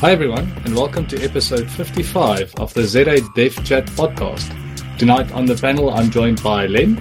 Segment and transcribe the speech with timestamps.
[0.00, 4.48] Hi, everyone, and welcome to episode 55 of the ZA Dev Chat podcast.
[4.98, 6.96] Tonight on the panel, I'm joined by Len.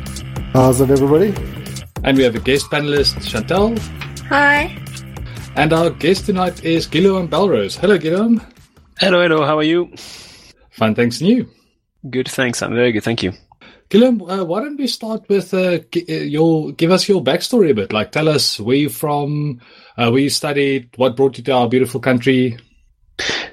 [0.52, 1.34] How's it, everybody?
[2.04, 3.78] And we have a guest panelist, Chantal.
[4.28, 4.78] Hi.
[5.56, 7.78] And our guest tonight is Guillaume Belrose.
[7.78, 8.42] Hello, Guillaume.
[9.00, 9.46] Hello, hello.
[9.46, 9.94] How are you?
[10.72, 11.22] Fine, thanks.
[11.22, 11.50] And you?
[12.10, 12.62] Good, thanks.
[12.62, 13.04] I'm very good.
[13.04, 13.32] Thank you.
[13.88, 17.72] Guillaume, uh, why don't we start with uh, g- uh, your give us your backstory
[17.72, 17.94] a bit?
[17.94, 19.62] Like, tell us where you're from,
[19.98, 22.58] uh, where you studied, what brought you to our beautiful country.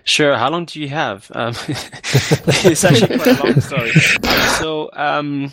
[0.04, 0.36] Sure.
[0.36, 1.30] How long do you have?
[1.34, 3.90] Um, it's actually quite a long story.
[4.60, 5.52] So, um,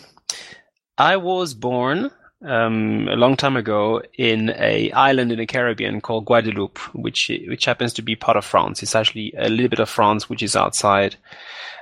[0.96, 2.10] I was born
[2.44, 7.64] um, a long time ago in a island in the Caribbean called Guadeloupe, which which
[7.64, 8.82] happens to be part of France.
[8.82, 11.16] It's actually a little bit of France, which is outside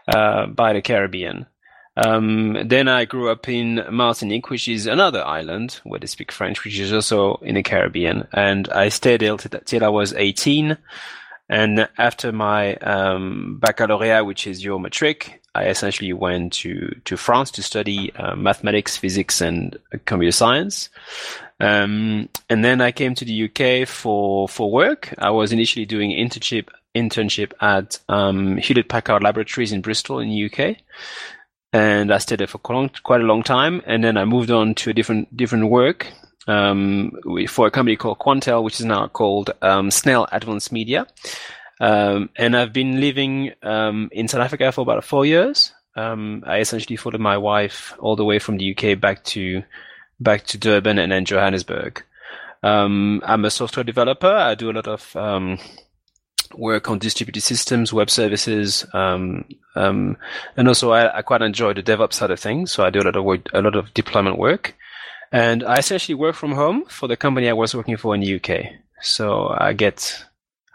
[0.08, 1.47] uh, by the Caribbean.
[1.94, 6.64] Um, then I grew up in Martinique, which is another island where they speak French,
[6.64, 8.27] which is also in the Caribbean.
[8.33, 10.78] And I stayed there till, till I was 18.
[11.53, 17.50] And after my um, baccalaureate, which is your matric, I essentially went to, to France
[17.53, 20.89] to study uh, mathematics, physics, and computer science.
[21.61, 25.12] Um, and then I came to the UK for, for work.
[25.19, 30.44] I was initially doing internship internship at um, Hewlett Packard Laboratories in Bristol in the
[30.47, 30.77] UK
[31.72, 33.83] and I stayed there for quite a long time.
[33.87, 36.12] And then I moved on to a different different work
[36.46, 37.12] um,
[37.48, 41.06] for a company called Quantel, which is now called um, Snell Advanced Media.
[41.80, 45.72] Um, and I've been living um, in South Africa for about four years.
[45.96, 49.62] Um, I essentially followed my wife all the way from the UK back to
[50.20, 52.02] back to Durban and then Johannesburg.
[52.62, 54.32] Um, I'm a software developer.
[54.32, 55.16] I do a lot of
[56.54, 59.44] work on distributed systems, web services, um,
[59.75, 60.16] um,
[60.56, 62.70] and also I, I, quite enjoy the DevOps side of things.
[62.72, 64.75] So I do a lot of work, a lot of deployment work,
[65.32, 68.37] and I essentially work from home for the company I was working for in the
[68.37, 68.66] UK.
[69.00, 70.25] So I get,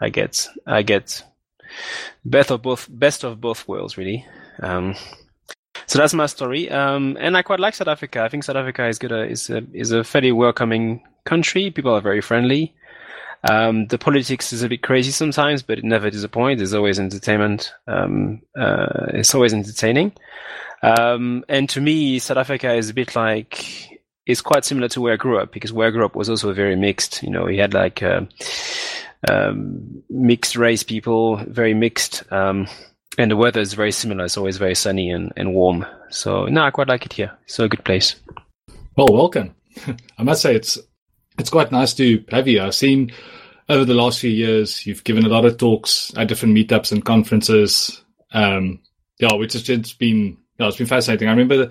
[0.00, 1.22] I get, I get
[2.24, 4.26] best of both, best of both worlds, really.
[4.60, 4.96] Um,
[5.86, 8.22] so that's my story, um, and I quite like South Africa.
[8.22, 11.70] I think South Africa is good, is a, is a fairly welcoming country.
[11.70, 12.74] People are very friendly.
[13.48, 16.58] Um, the politics is a bit crazy sometimes, but it never disappoints.
[16.58, 17.72] There's always entertainment.
[17.86, 20.12] Um, uh, it's always entertaining.
[20.82, 23.87] Um, and to me, South Africa is a bit like
[24.28, 26.52] it's quite similar to where I grew up because where I grew up was also
[26.52, 27.22] very mixed.
[27.22, 28.20] You know, we had like uh,
[29.28, 32.68] um, mixed race people, very mixed, um,
[33.16, 34.26] and the weather is very similar.
[34.26, 35.86] It's always very sunny and, and warm.
[36.10, 37.32] So no, I quite like it here.
[37.44, 38.16] It's a good place.
[38.96, 39.54] Well, welcome.
[40.18, 40.78] I must say it's
[41.38, 42.60] it's quite nice to have you.
[42.60, 43.12] I've seen
[43.70, 47.02] over the last few years you've given a lot of talks at different meetups and
[47.02, 48.02] conferences.
[48.32, 48.80] Um,
[49.18, 51.28] yeah, which has just been yeah, it's been fascinating.
[51.28, 51.70] I remember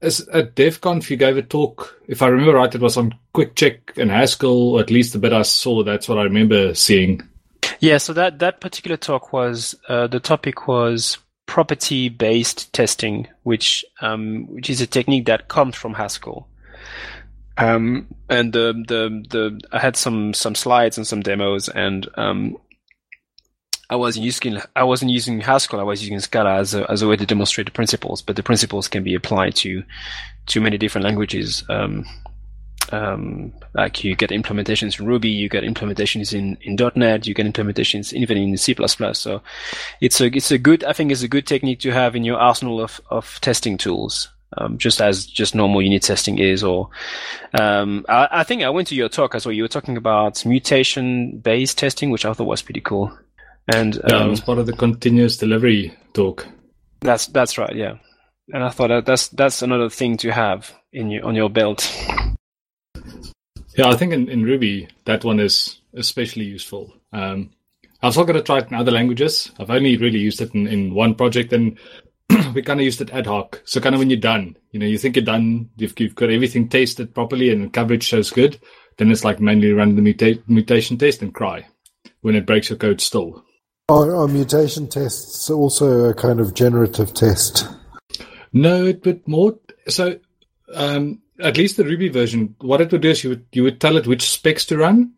[0.00, 2.00] as at DevConf you gave a talk.
[2.06, 5.32] If I remember right, it was on QuickCheck and Haskell, or at least the bit
[5.32, 5.82] I saw.
[5.82, 7.22] That's what I remember seeing.
[7.80, 13.84] Yeah, so that that particular talk was uh, the topic was property based testing, which
[14.00, 16.48] um, which is a technique that comes from Haskell.
[17.58, 22.56] Um, and the, the, the, I had some, some slides and some demos and, um,
[23.90, 25.80] I wasn't using, I wasn't using Haskell.
[25.80, 28.42] I was using Scala as a, as a way to demonstrate the principles, but the
[28.42, 29.82] principles can be applied to,
[30.46, 31.64] to many different languages.
[31.68, 32.04] Um,
[32.90, 37.46] um, like you get implementations in Ruby, you get implementations in, in .NET, you get
[37.46, 38.74] implementations even in C++.
[39.12, 39.42] So
[40.00, 42.38] it's a, it's a good, I think it's a good technique to have in your
[42.38, 46.64] arsenal of, of testing tools um, just as just normal unit testing is.
[46.64, 46.88] Or
[47.58, 49.52] um, I, I, think I went to your talk as well.
[49.52, 53.16] You were talking about mutation-based testing, which I thought was pretty cool.
[53.68, 56.46] And um, yeah, it was part of the continuous delivery talk.
[57.00, 57.74] That's that's right.
[57.74, 57.94] Yeah,
[58.52, 61.90] and I thought that that's that's another thing to have in your on your belt.
[63.76, 66.92] Yeah, I think in, in Ruby that one is especially useful.
[67.12, 67.50] Um,
[68.02, 69.50] I've still got to try it in other languages.
[69.58, 71.78] I've only really used it in, in one project, and
[72.54, 73.60] we kind of used it ad hoc.
[73.64, 76.30] So kind of when you're done, you know, you think you're done, you've, you've got
[76.30, 78.60] everything tested properly and coverage shows good,
[78.98, 81.66] then it's like manually run the muta- mutation test and cry
[82.20, 83.44] when it breaks your code still.
[83.90, 87.66] Are, are mutation tests also a kind of generative test?
[88.52, 89.58] No, it would more
[89.88, 90.18] so.
[90.74, 93.80] Um, at least the Ruby version, what it would do is you would you would
[93.80, 95.14] tell it which specs to run.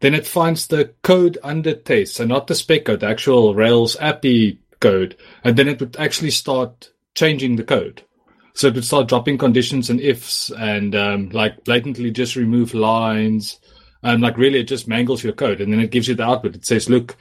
[0.00, 3.96] Then it finds the code under test, so not the spec code, the actual Rails
[4.00, 8.02] API code, and then it would actually start changing the code.
[8.54, 13.60] So it would start dropping conditions and ifs and um, like blatantly just remove lines.
[14.02, 15.60] And like really, it just mangles your code.
[15.60, 16.56] And then it gives you the output.
[16.56, 17.16] It says, look,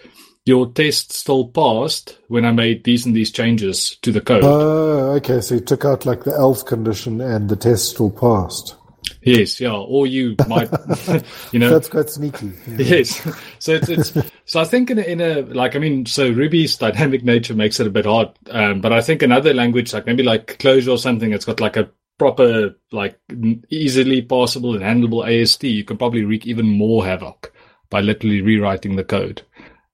[0.50, 4.44] your test still passed when I made these and these changes to the code.
[4.44, 5.42] Oh, okay.
[5.42, 8.76] So you took out like the else condition and the test still passed.
[9.22, 9.74] Yes, yeah.
[9.74, 10.72] Or you might,
[11.52, 12.52] you know, that's quite sneaky.
[12.68, 12.78] Yeah.
[12.78, 13.28] Yes.
[13.60, 14.14] So it's, it's
[14.46, 17.80] So I think in a, in a like I mean, so Ruby's dynamic nature makes
[17.80, 18.30] it a bit hard.
[18.50, 21.78] Um, but I think another language like maybe like Clojure or something, it's got like
[21.78, 23.20] a proper like
[23.70, 25.64] easily passable and handleable AST.
[25.66, 27.54] You can probably wreak even more havoc
[27.90, 29.44] by literally rewriting the code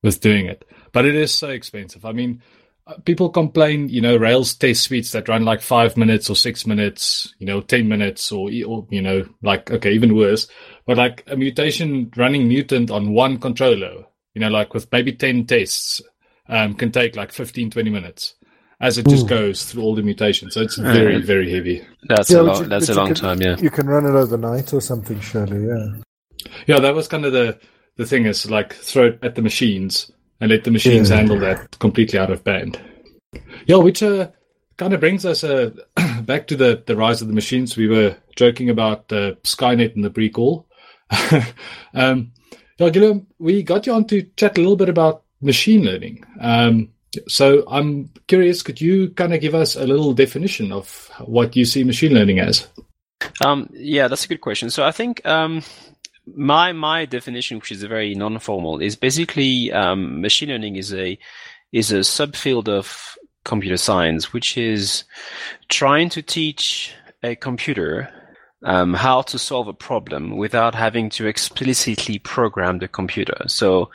[0.06, 0.64] with doing it.
[0.94, 2.06] But it is so expensive.
[2.06, 2.42] I mean,
[2.88, 6.66] uh, people complain, you know, Rails test suites that run like five minutes or six
[6.66, 10.48] minutes, you know, 10 minutes or, or, you know, like, okay, even worse,
[10.86, 14.06] but like a mutation running mutant on one controller
[14.36, 16.02] you know, like with maybe 10 tests,
[16.48, 18.36] um, can take like 15, 20 minutes
[18.82, 19.30] as it just Ooh.
[19.30, 20.54] goes through all the mutations.
[20.54, 21.88] So it's very, very heavy.
[22.10, 23.56] That's yeah, a long, that's a long can, time, yeah.
[23.58, 26.02] You can run it overnight or something, surely, yeah.
[26.68, 27.58] Yeah, that was kind of the,
[27.98, 31.18] the thing is like throw it at the machines and let the machines yeah.
[31.18, 32.80] handle that completely out of band.
[33.66, 34.30] Yeah, which uh,
[34.78, 35.72] kind of brings us uh,
[36.22, 37.78] back to the, the rise of the machines.
[37.78, 40.68] We were joking about uh, Skynet in the pre-call.
[41.94, 42.32] um,
[42.78, 46.26] yeah, Guillaume, we got you on to chat a little bit about machine learning.
[46.40, 46.90] Um,
[47.28, 51.64] so I'm curious, could you kind of give us a little definition of what you
[51.64, 52.68] see machine learning as?
[53.46, 54.70] Um, yeah, that's a good question.
[54.70, 55.64] So I think um,
[56.36, 61.18] my my definition, which is very non-formal, is basically um, machine learning is a
[61.72, 65.04] is a subfield of computer science, which is
[65.70, 66.94] trying to teach
[67.24, 68.10] a computer
[68.64, 73.44] um, how to solve a problem without having to explicitly program the computer.
[73.48, 73.92] So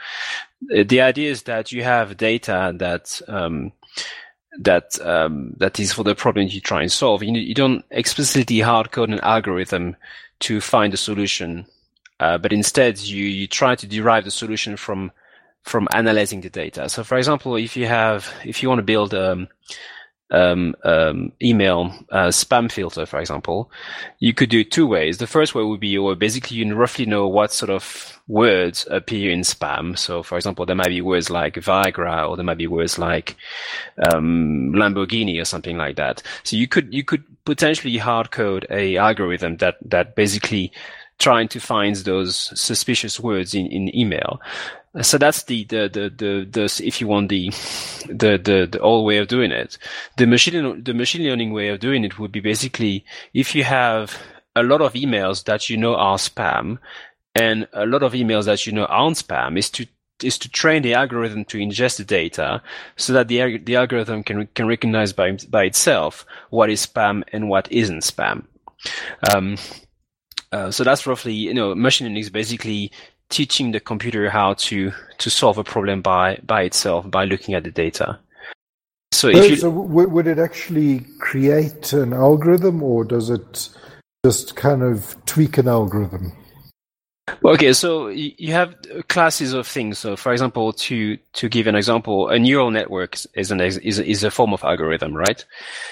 [0.74, 3.72] uh, the idea is that you have data that um,
[4.60, 7.22] that um, that is for the problem you try and solve.
[7.22, 9.96] You, you don't explicitly hard code an algorithm
[10.40, 11.66] to find a solution,
[12.20, 15.10] uh, but instead you you try to derive the solution from
[15.62, 16.88] from analyzing the data.
[16.88, 19.48] So, for example, if you have if you want to build um,
[20.30, 23.70] um, um, email uh, spam filter, for example,
[24.20, 25.18] you could do it two ways.
[25.18, 29.32] The first way would be, or basically you roughly know what sort of words appear
[29.32, 29.98] in spam.
[29.98, 33.36] So, for example, there might be words like Viagra, or there might be words like
[34.12, 36.22] um, Lamborghini, or something like that.
[36.44, 40.72] So you could you could potentially hard code a algorithm that that basically
[41.20, 44.40] trying to find those suspicious words in, in email.
[45.02, 47.50] So that's the, the, the, the, the, if you want the,
[48.08, 49.78] the, the, the old way of doing it.
[50.16, 54.18] The machine, the machine learning way of doing it would be basically if you have
[54.56, 56.78] a lot of emails that you know are spam
[57.36, 59.86] and a lot of emails that you know aren't spam is to
[60.22, 62.60] is to train the algorithm to ingest the data
[62.96, 67.48] so that the the algorithm can can recognize by by itself what is spam and
[67.48, 68.44] what isn't spam.
[69.32, 69.56] Um,
[70.52, 72.90] uh, so that's roughly you know machine learning is basically
[73.28, 77.64] teaching the computer how to to solve a problem by by itself by looking at
[77.64, 78.18] the data.
[79.12, 83.68] So, you, so would it actually create an algorithm, or does it
[84.24, 86.32] just kind of tweak an algorithm?
[87.44, 88.74] Okay, so you have
[89.08, 89.98] classes of things.
[89.98, 94.24] So, for example, to to give an example, a neural network is an is is
[94.24, 95.44] a form of algorithm, right?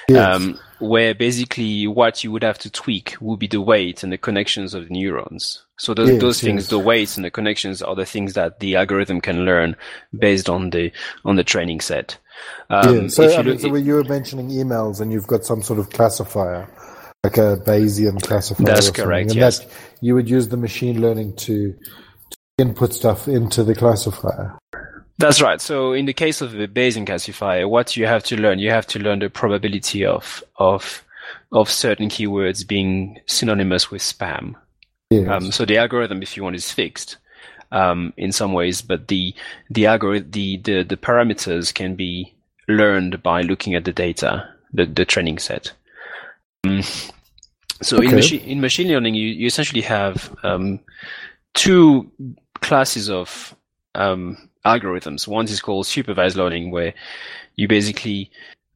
[0.08, 0.36] Yes.
[0.36, 4.18] Um, where basically what you would have to tweak would be the weight and the
[4.18, 5.64] connections of the neurons.
[5.76, 6.70] So those yes, those things, yes.
[6.70, 9.76] the weights and the connections, are the things that the algorithm can learn
[10.16, 10.92] based on the
[11.24, 12.18] on the training set.
[12.70, 13.08] Um, yeah.
[13.08, 15.90] So, I mean, look, so you were mentioning emails, and you've got some sort of
[15.90, 16.68] classifier
[17.24, 18.66] like a Bayesian classifier.
[18.66, 19.30] That's correct.
[19.30, 19.58] And yes.
[19.58, 24.56] that you would use the machine learning to, to input stuff into the classifier.
[25.18, 25.60] That's right.
[25.60, 28.86] So in the case of the Bayesian classifier, what you have to learn, you have
[28.88, 31.04] to learn the probability of of
[31.52, 34.54] of certain keywords being synonymous with spam.
[35.10, 35.28] Yes.
[35.28, 37.16] Um, so the algorithm, if you want, is fixed
[37.72, 39.34] um, in some ways, but the
[39.70, 42.34] the algorithm, the, the the parameters can be
[42.68, 45.72] learned by looking at the data, the the training set.
[47.82, 48.08] So okay.
[48.08, 50.80] in, machine in machine learning, you, you essentially have um,
[51.54, 52.10] two
[52.54, 53.54] classes of
[53.94, 55.28] um, algorithms.
[55.28, 56.94] One is called supervised learning, where
[57.56, 58.30] you basically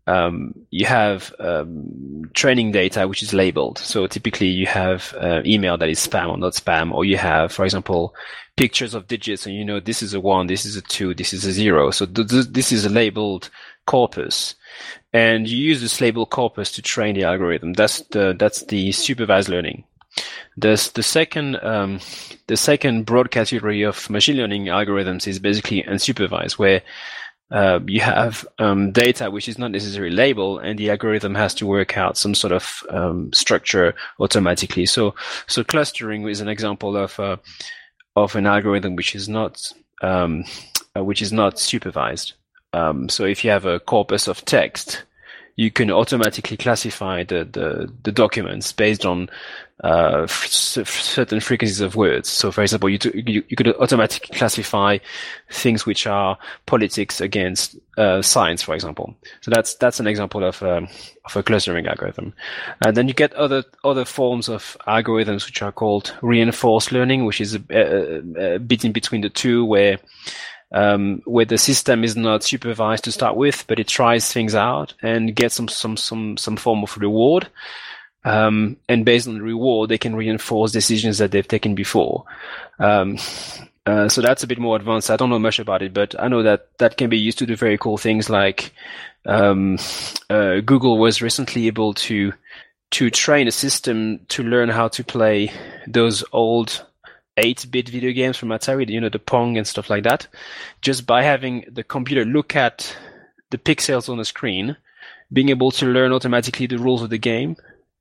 [0.07, 3.79] um, you have um, training data which is labeled.
[3.79, 7.53] So typically you have uh, email that is spam or not spam, or you have,
[7.53, 8.15] for example,
[8.57, 11.33] pictures of digits and you know this is a one, this is a two, this
[11.33, 11.91] is a zero.
[11.91, 13.51] So th- th- this is a labeled
[13.87, 14.55] corpus
[15.13, 17.75] and you use this label corpus to train the algorithm.
[17.75, 19.85] That's the that's the supervised learning.
[20.57, 22.01] The the second um,
[22.47, 26.83] the second broad category of machine learning algorithms is basically unsupervised, where
[27.51, 31.67] uh, you have um, data which is not necessarily labeled, and the algorithm has to
[31.67, 34.87] work out some sort of um, structure automatically.
[34.87, 35.15] So
[35.47, 37.37] so clustering is an example of uh,
[38.17, 39.73] of an algorithm which is not
[40.03, 40.45] um,
[40.97, 42.35] uh, which is not supervised.
[42.73, 45.05] Um, so if you have a corpus of text,
[45.57, 49.29] you can automatically classify the, the, the documents based on
[49.85, 52.29] uh, f- certain frequencies of words.
[52.29, 54.99] So, for example, you, t- you, you could automatically classify
[55.51, 59.15] things which are politics against uh, science, for example.
[59.41, 60.89] So that's that's an example of um,
[61.25, 62.33] of a clustering algorithm.
[62.87, 67.41] And then you get other other forms of algorithms which are called reinforced learning, which
[67.41, 69.99] is a, a, a bit in between the two, where
[70.73, 74.95] um, where the system is not supervised to start with, but it tries things out
[75.03, 77.49] and gets some some some some form of reward.
[78.25, 82.25] Um, and based on the reward, they can reinforce decisions that they've taken before.
[82.79, 83.19] Um,
[83.85, 85.11] uh, so that's a bit more advanced.
[85.11, 87.47] I don't know much about it, but I know that that can be used to
[87.47, 88.31] do very cool things.
[88.31, 88.73] Like
[89.27, 89.77] um,
[90.31, 92.33] uh, Google was recently able to
[92.93, 95.51] to train a system to learn how to play
[95.87, 96.85] those old
[97.37, 100.27] 8-bit video games from Atari, you know, the Pong and stuff like that,
[100.81, 102.97] just by having the computer look at
[103.51, 104.77] the pixels on the screen,
[105.33, 107.57] being able to learn automatically the rules of the game,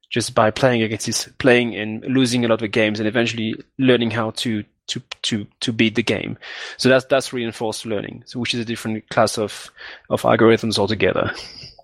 [0.09, 4.11] just by playing against this, playing and losing a lot of games, and eventually learning
[4.11, 6.37] how to to to to beat the game.
[6.77, 9.71] So that's that's reinforced learning, so which is a different class of
[10.09, 11.31] of algorithms altogether.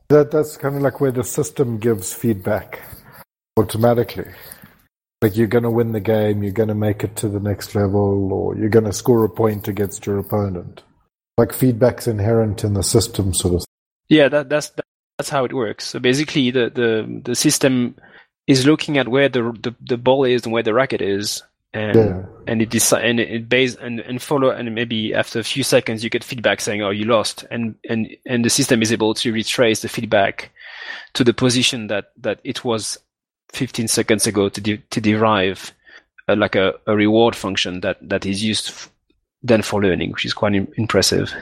[0.09, 2.81] That that's kind of like where the system gives feedback
[3.57, 4.27] automatically.
[5.21, 7.73] Like you're going to win the game, you're going to make it to the next
[7.73, 10.83] level, or you're going to score a point against your opponent.
[11.37, 13.65] Like feedback's inherent in the system, sort of.
[14.09, 14.71] Yeah, that, that's
[15.17, 15.87] that's how it works.
[15.87, 17.95] So basically, the the the system
[18.45, 21.41] is looking at where the the, the ball is and where the racket is,
[21.73, 22.23] and yeah.
[22.47, 26.03] and it decide and it base and, and follow and maybe after a few seconds
[26.03, 29.33] you get feedback saying oh you lost and and and the system is able to
[29.33, 30.51] retrace the feedback
[31.13, 32.97] to the position that that it was
[33.53, 35.71] 15 seconds ago to de- to derive
[36.27, 38.91] uh, like a, a reward function that that is used f-
[39.41, 41.33] then for learning which is quite Im- impressive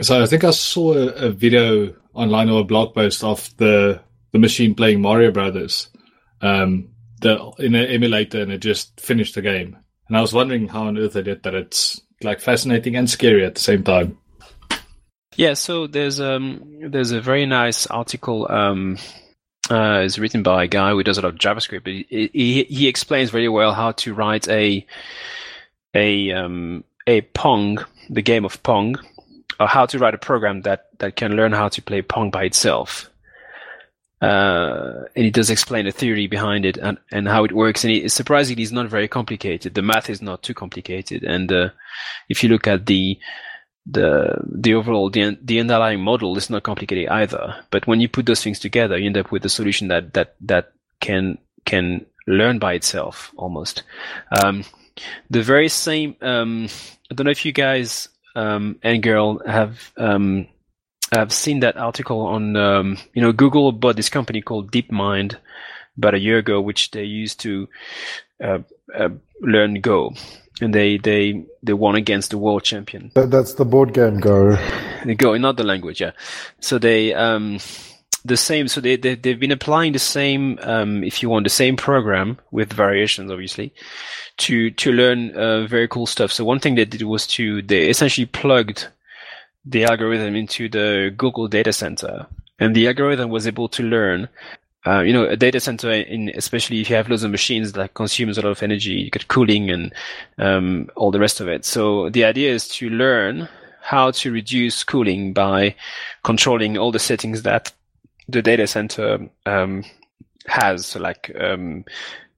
[0.00, 4.00] so i think i saw a, a video online or a blog post of the
[4.32, 5.88] the machine playing mario brothers
[6.42, 6.90] um
[7.20, 9.76] the in an emulator and it just finished the game.
[10.08, 11.54] And I was wondering how on earth they did that.
[11.54, 14.18] It's like fascinating and scary at the same time.
[15.36, 18.98] Yeah, so there's um there's a very nice article um
[19.70, 21.86] uh, it's written by a guy who does a lot of JavaScript.
[21.86, 24.84] He, he, he explains very well how to write a
[25.94, 28.96] a um a Pong, the game of Pong,
[29.58, 32.44] or how to write a program that that can learn how to play Pong by
[32.44, 33.10] itself.
[34.20, 37.84] Uh, and he does explain the theory behind it and, and how it works.
[37.84, 39.74] And it, surprisingly, it's not very complicated.
[39.74, 41.24] The math is not too complicated.
[41.24, 41.70] And uh,
[42.28, 43.18] if you look at the
[43.90, 47.56] the the overall the, the underlying model is not complicated either.
[47.70, 50.36] But when you put those things together, you end up with a solution that that
[50.42, 53.82] that can can learn by itself almost.
[54.42, 54.64] Um,
[55.30, 56.16] the very same.
[56.20, 56.68] Um,
[57.10, 60.46] I don't know if you guys um, and girl have um,
[61.12, 65.36] I've seen that article on, um, you know, Google bought this company called DeepMind
[65.96, 67.68] about a year ago, which they used to
[68.42, 68.58] uh,
[68.94, 69.08] uh,
[69.40, 70.14] learn Go,
[70.60, 73.10] and they they they won against the world champion.
[73.14, 74.56] That's the board game Go.
[75.16, 76.12] Go, not the language, yeah.
[76.60, 77.58] So they um,
[78.24, 78.68] the same.
[78.68, 82.38] So they, they they've been applying the same, um, if you want, the same program
[82.50, 83.72] with variations, obviously,
[84.38, 86.32] to to learn uh, very cool stuff.
[86.32, 88.88] So one thing they did was to they essentially plugged
[89.64, 92.26] the algorithm into the Google data center,
[92.58, 94.28] and the algorithm was able to learn.
[94.86, 97.94] Uh, you know, a data center, in especially if you have loads of machines that
[97.94, 99.92] consumes a lot of energy, you get cooling and
[100.38, 101.64] um, all the rest of it.
[101.64, 103.48] So the idea is to learn
[103.82, 105.74] how to reduce cooling by
[106.24, 107.72] controlling all the settings that
[108.28, 109.84] the data center um,
[110.46, 111.84] has, so like um,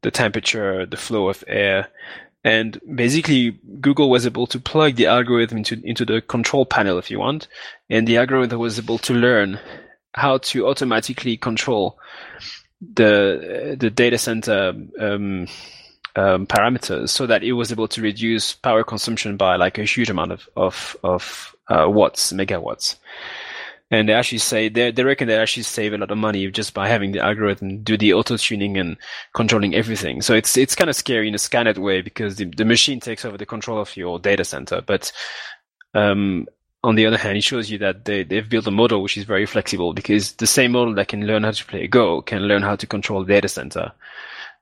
[0.01, 1.89] the temperature, the flow of air,
[2.45, 7.11] and basically, Google was able to plug the algorithm into, into the control panel, if
[7.11, 7.47] you want.
[7.89, 9.61] And the algorithm was able to learn
[10.15, 11.99] how to automatically control
[12.81, 15.47] the, the data center, um,
[16.15, 20.11] um, parameters so that it was able to reduce power consumption by like a huge
[20.11, 22.97] amount of, of, of uh, watts, megawatts
[23.93, 26.73] and they actually say they they reckon they actually save a lot of money just
[26.73, 28.97] by having the algorithm do the auto tuning and
[29.35, 30.23] controlling everything.
[30.23, 33.25] So it's it's kind of scary in a Skynet way because the, the machine takes
[33.25, 34.81] over the control of your data center.
[34.81, 35.13] But
[35.93, 36.49] um,
[36.85, 39.25] on the other hand, it shows you that they they've built a model which is
[39.25, 42.63] very flexible because the same model that can learn how to play Go can learn
[42.63, 43.93] how to control the data center,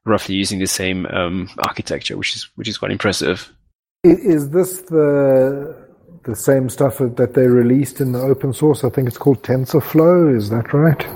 [0.04, 3.52] roughly using the same um, architecture, which is which is quite impressive.
[4.04, 5.76] Is this the
[6.24, 8.84] the same stuff that they released in the open source.
[8.84, 10.36] I think it's called TensorFlow.
[10.36, 11.06] Is that right?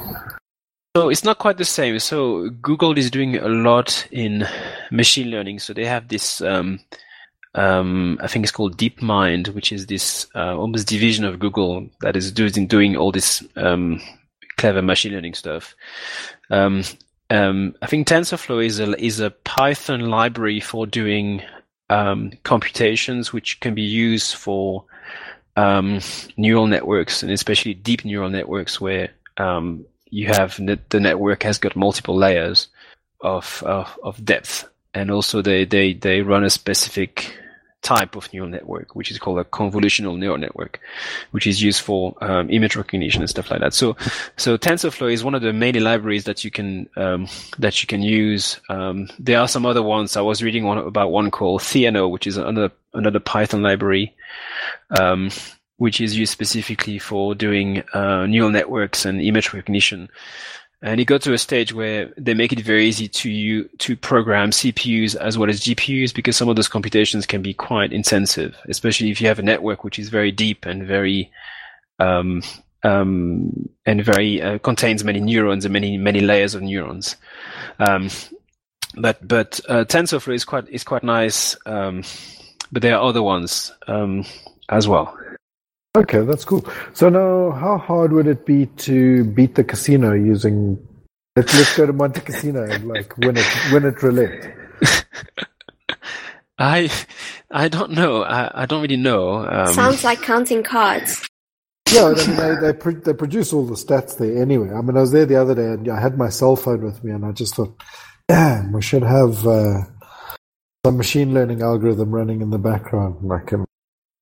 [0.97, 1.99] So it's not quite the same.
[1.99, 4.47] So Google is doing a lot in
[4.91, 5.59] machine learning.
[5.59, 6.81] So they have this, um,
[7.55, 12.17] um, I think it's called DeepMind, which is this uh, almost division of Google that
[12.17, 14.01] is doing doing all this um,
[14.57, 15.75] clever machine learning stuff.
[16.51, 16.83] Um,
[17.31, 21.43] um, I think TensorFlow is a is a Python library for doing
[21.91, 24.85] um, computations, which can be used for
[25.57, 26.01] um,
[26.37, 29.11] neural networks and especially deep neural networks where
[30.11, 32.69] you have the network has got multiple layers
[33.21, 37.37] of, of, of depth, and also they, they, they run a specific
[37.85, 40.81] type of neural network, which is called a convolutional neural network,
[41.31, 43.75] which is used for um, image recognition and stuff like that.
[43.75, 43.97] So,
[44.37, 48.03] so TensorFlow is one of the many libraries that you can um, that you can
[48.03, 48.59] use.
[48.69, 50.17] Um, there are some other ones.
[50.17, 54.15] I was reading one about one called Theano, which is another another Python library,
[54.99, 55.31] um,
[55.77, 60.09] which is used specifically for doing uh, neural networks and image recognition.
[60.85, 63.97] And it got to a stage where they make it very easy to you to
[63.97, 68.55] program CPUs as well as GPUs because some of those computations can be quite intensive,
[68.69, 71.33] especially if you have a network which is very deep and very
[71.99, 72.43] um,
[72.83, 77.17] um, and very uh, contains many neurons and many many layers of neurons.
[77.79, 78.11] Um,
[78.99, 82.03] but but uh, TensorFlow is quite is quite nice, um,
[82.71, 84.27] but there are other ones um,
[84.69, 85.19] as well.
[85.97, 86.67] Okay, that's cool.
[86.93, 90.77] So now, how hard would it be to beat the casino using?
[91.37, 94.57] Let's let's go to Montecasino and like win it, win it roulette.
[96.59, 96.91] I
[97.51, 98.23] I don't know.
[98.23, 99.47] I, I don't really know.
[99.47, 101.29] Um, Sounds like counting cards.
[101.93, 104.73] Yeah, I mean they they, pro- they produce all the stats there anyway.
[104.73, 107.05] I mean, I was there the other day and I had my cell phone with
[107.05, 107.81] me, and I just thought,
[108.27, 109.83] damn, we should have uh,
[110.85, 113.65] some machine learning algorithm running in the background, and I can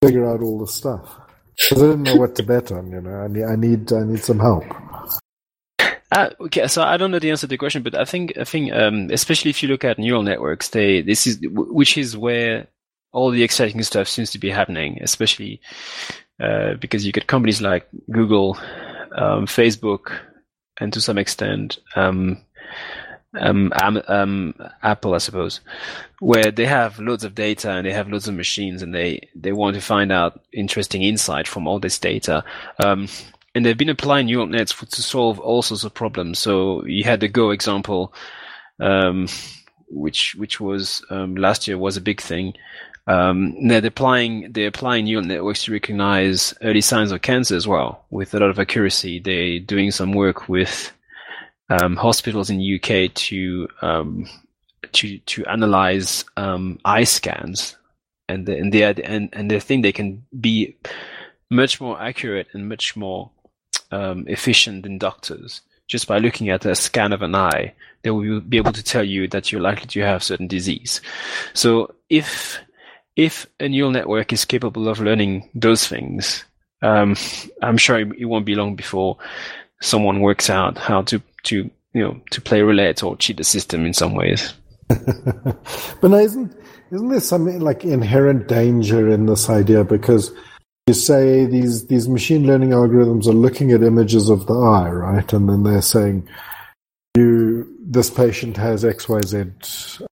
[0.02, 1.18] figure out all the stuff.
[1.56, 3.20] Because I didn't know what to bet on, you know.
[3.20, 4.64] I need, I need, I need some help.
[6.12, 8.44] Uh, okay, so I don't know the answer to the question, but I think, I
[8.44, 12.66] think, um, especially if you look at neural networks, they, this is, which is where
[13.12, 15.60] all the exciting stuff seems to be happening, especially,
[16.38, 18.58] uh, because you get companies like Google,
[19.16, 20.18] um, Facebook,
[20.78, 22.42] and to some extent, um,
[23.34, 23.72] um,
[24.08, 25.60] um, Apple, I suppose,
[26.20, 29.52] where they have loads of data and they have loads of machines and they, they
[29.52, 32.44] want to find out interesting insight from all this data.
[32.84, 33.08] Um,
[33.54, 36.38] and they've been applying neural nets for, to solve all sorts of problems.
[36.38, 38.14] So you had the Go example,
[38.80, 39.28] um,
[39.88, 42.54] which which was um, last year was a big thing.
[43.06, 48.04] Um, they're applying they're applying neural networks to recognize early signs of cancer as well
[48.10, 49.18] with a lot of accuracy.
[49.18, 50.92] They're doing some work with
[51.72, 54.28] um, hospitals in UK to um,
[54.92, 57.76] to to analyze um, eye scans,
[58.28, 60.76] and the, and they and and they think they can be
[61.50, 63.30] much more accurate and much more
[63.90, 67.74] um, efficient than doctors just by looking at a scan of an eye.
[68.02, 71.00] They will be able to tell you that you're likely to have certain disease.
[71.52, 72.58] So if
[73.16, 76.44] if a neural network is capable of learning those things,
[76.80, 77.14] um,
[77.60, 79.18] I'm sure it won't be long before
[79.82, 83.84] someone works out how to to you know to play roulette or cheat the system
[83.86, 84.52] in some ways.
[84.88, 86.54] but now isn't
[86.90, 90.32] isn't there some like inherent danger in this idea because
[90.86, 95.32] you say these these machine learning algorithms are looking at images of the eye, right?
[95.32, 96.28] And then they're saying
[97.16, 100.06] you this patient has XYZ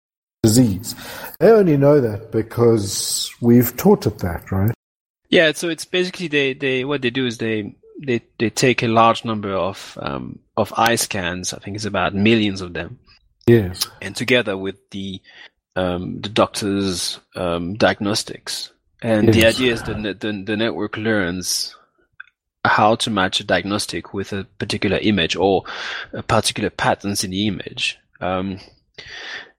[0.44, 0.96] disease.
[1.40, 4.74] They only know that because we've taught it that, right?
[5.30, 8.88] Yeah, so it's basically they, they what they do is they they they take a
[8.88, 11.54] large number of um, of eye scans.
[11.54, 13.00] I think it's about millions of them.
[13.46, 13.88] Yes.
[14.02, 15.22] And together with the
[15.76, 19.36] um, the doctor's um, diagnostics, and yes.
[19.36, 21.76] the idea is that the, the network learns
[22.66, 25.64] how to match a diagnostic with a particular image or
[26.14, 27.98] a particular patterns in the image.
[28.20, 28.60] Um,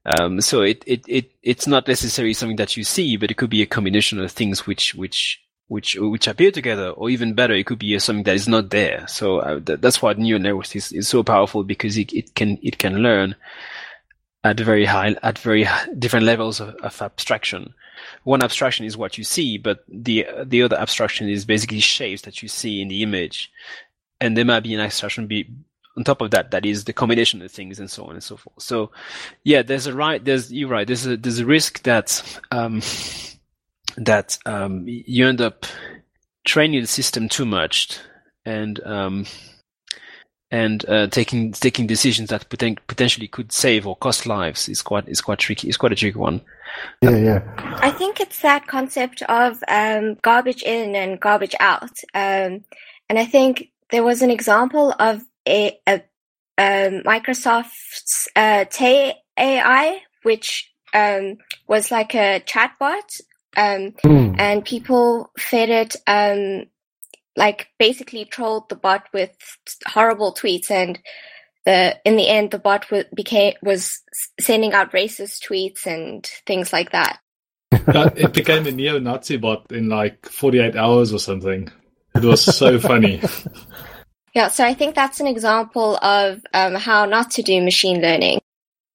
[0.04, 3.50] um, so it, it, it, it's not necessarily something that you see, but it could
[3.50, 7.66] be a combination of things which, which which which appear together, or even better, it
[7.66, 9.06] could be something that is not there.
[9.06, 12.58] So uh, th- that's why neural networks is, is so powerful because it, it can
[12.62, 13.36] it can learn
[14.44, 15.66] at very high at very
[15.98, 17.74] different levels of, of, abstraction.
[18.24, 22.42] One abstraction is what you see, but the the other abstraction is basically shapes that
[22.42, 23.52] you see in the image,
[24.20, 25.50] and there might be an abstraction be
[25.98, 28.36] on top of that that is the combination of things and so on and so
[28.38, 28.62] forth.
[28.62, 28.90] So
[29.44, 32.80] yeah, there's a right there's you're right there's a there's a risk that um,
[33.98, 35.66] that um, you end up
[36.46, 37.98] training the system too much
[38.44, 39.26] and um,
[40.50, 45.08] and uh, taking taking decisions that poten- potentially could save or cost lives is quite
[45.08, 45.68] is quite tricky.
[45.68, 46.40] It's quite a tricky one.
[47.02, 47.76] Yeah, yeah.
[47.80, 52.64] I think it's that concept of um, garbage in and garbage out, um,
[53.08, 56.02] and I think there was an example of a, a,
[56.58, 63.20] a um, Microsoft's uh, Tay AI, which um, was like a chatbot
[63.58, 64.34] um, mm.
[64.38, 66.66] and people fed it um,
[67.36, 69.30] like basically trolled the bot with
[69.86, 70.98] horrible tweets and
[71.66, 74.00] the in the end the bot w- became was
[74.40, 77.18] sending out racist tweets and things like that
[77.72, 81.70] it became a neo-Nazi bot in like 48 hours or something.
[82.14, 83.20] It was so funny.
[84.34, 88.38] yeah so i think that's an example of um, how not to do machine learning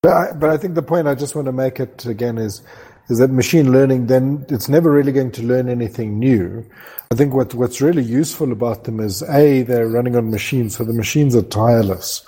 [0.02, 2.62] But I, but I think the point I just want to make it again is
[3.09, 6.65] is that machine learning then it's never really going to learn anything new.
[7.11, 10.83] I think what what's really useful about them is a they're running on machines, so
[10.83, 12.25] the machines are tireless.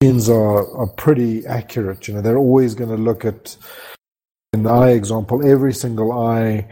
[0.00, 2.08] Machines are are pretty accurate.
[2.08, 3.56] You know, they're always going to look at
[4.52, 6.68] in the eye example every single eye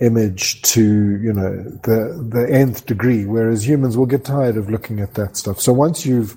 [0.00, 5.00] image to you know the the nth degree, whereas humans will get tired of looking
[5.00, 5.60] at that stuff.
[5.60, 6.36] So once you've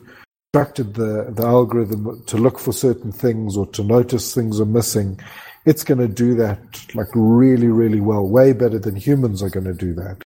[0.54, 5.20] instructed the, the algorithm to look for certain things or to notice things are missing,
[5.68, 6.60] it's going to do that
[6.96, 10.24] like really, really well, way better than humans are going to do that.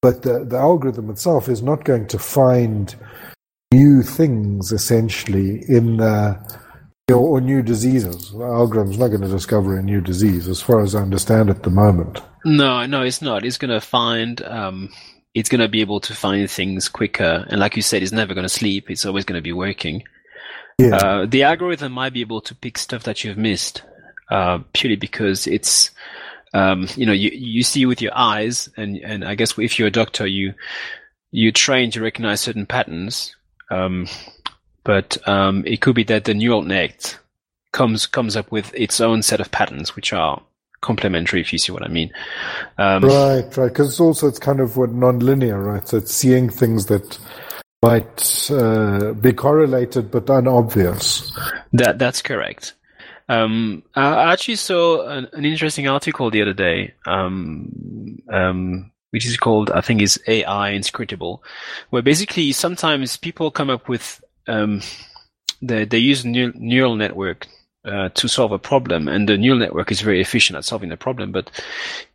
[0.00, 2.94] But the, the algorithm itself is not going to find
[3.72, 6.38] new things essentially in the
[7.10, 8.32] or, or new diseases.
[8.32, 11.62] The algorithm's not going to discover a new disease, as far as I understand at
[11.62, 12.20] the moment.
[12.44, 13.44] No, no, it's not.
[13.44, 14.42] It's going to find.
[14.42, 14.90] Um,
[15.34, 18.34] it's going to be able to find things quicker, and like you said, it's never
[18.34, 18.90] going to sleep.
[18.90, 20.02] It's always going to be working.
[20.78, 20.96] Yeah.
[20.96, 23.82] Uh, the algorithm might be able to pick stuff that you've missed,
[24.30, 25.90] uh, purely because it's,
[26.54, 29.88] um, you know, you you see with your eyes, and and I guess if you're
[29.88, 30.54] a doctor, you
[31.30, 33.34] you train to recognize certain patterns.
[33.70, 34.06] Um,
[34.84, 37.18] but um, it could be that the neural net
[37.72, 40.40] comes comes up with its own set of patterns, which are
[40.80, 42.12] complementary, if you see what I mean.
[42.78, 43.68] Um, Right, right.
[43.68, 45.86] Because also it's kind of what non-linear, right?
[45.86, 47.18] So it's seeing things that
[47.82, 51.32] might uh, be correlated but unobvious.
[51.72, 52.74] That that's correct.
[53.28, 59.36] Um, I actually saw an, an, interesting article the other day, um, um, which is
[59.36, 61.42] called, I think, is AI inscrutable,
[61.90, 64.80] where basically sometimes people come up with um,
[65.60, 67.46] they they use neural, network
[67.84, 70.96] uh, to solve a problem, and the neural network is very efficient at solving the
[70.96, 71.50] problem, but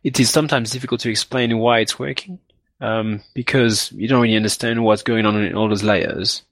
[0.02, 2.40] it is sometimes difficult to explain why it's working
[2.80, 6.42] um, because you don't really understand what's going on in all those layers.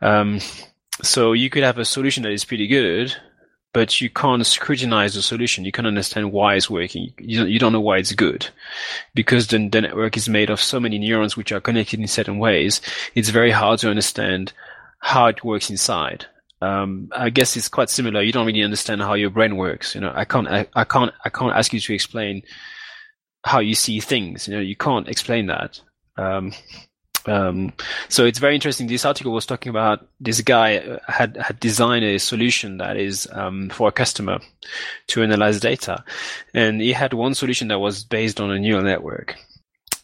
[0.00, 0.40] Um,
[1.02, 3.14] so you could have a solution that is pretty good,
[3.76, 5.66] but you can't scrutinize the solution.
[5.66, 7.12] You can't understand why it's working.
[7.18, 8.48] You don't, you don't know why it's good
[9.14, 12.38] because the, the network is made of so many neurons which are connected in certain
[12.38, 12.80] ways.
[13.14, 14.54] It's very hard to understand
[15.00, 16.24] how it works inside.
[16.62, 18.22] Um, I guess it's quite similar.
[18.22, 19.94] You don't really understand how your brain works.
[19.94, 22.44] You know, I can't, I, I can't, I can't ask you to explain
[23.44, 24.48] how you see things.
[24.48, 25.82] You know, you can't explain that.
[26.16, 26.54] Um,
[27.28, 27.72] um,
[28.08, 28.86] so it's very interesting.
[28.86, 33.70] This article was talking about this guy had had designed a solution that is um,
[33.70, 34.38] for a customer
[35.08, 36.04] to analyze data,
[36.54, 39.36] and he had one solution that was based on a neural network.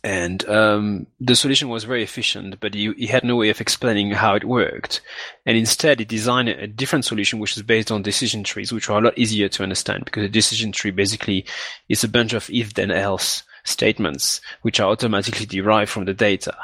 [0.05, 4.11] And um, the solution was very efficient, but he, he, had no way of explaining
[4.11, 5.01] how it worked.
[5.47, 8.99] And instead, he designed a different solution, which is based on decision trees, which are
[8.99, 11.47] a lot easier to understand because a decision tree basically
[11.89, 16.55] is a bunch of if then else statements which are automatically derived from the data.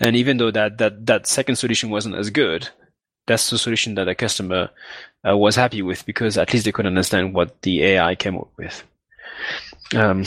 [0.00, 2.68] And even though that that that second solution wasn't as good,
[3.26, 4.70] that's the solution that the customer
[5.28, 8.48] uh, was happy with because at least they could understand what the AI came up
[8.56, 8.82] with.
[9.94, 10.24] Um,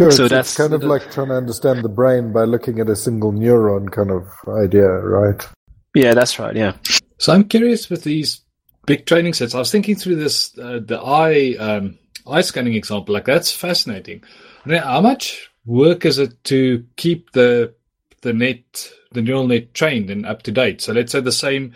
[0.00, 2.42] Sure, so it's, that's it's kind of the- like trying to understand the brain by
[2.44, 5.46] looking at a single neuron kind of idea, right?
[5.94, 6.56] yeah, that's right.
[6.56, 6.72] Yeah.
[7.18, 8.40] So I'm curious with these
[8.86, 9.54] big training sets.
[9.54, 13.14] I was thinking through this uh, the eye um, eye scanning example.
[13.14, 14.22] Like that's fascinating.
[14.66, 17.74] How much work is it to keep the
[18.22, 20.80] the net the neural net trained and up to date?
[20.80, 21.74] So let's say the same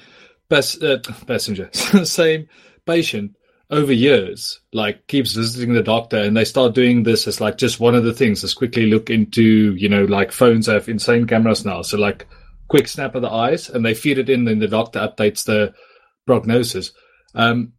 [0.48, 1.70] pas- uh, passenger,
[2.04, 2.48] same
[2.87, 3.37] patient
[3.70, 7.80] over years, like keeps visiting the doctor, and they start doing this as like just
[7.80, 8.42] one of the things.
[8.42, 12.26] Just quickly look into you know like phones have insane cameras now, so like
[12.68, 15.72] quick snap of the eyes and they feed it in, then the doctor updates the
[16.26, 16.92] prognosis.
[17.35, 17.72] Um,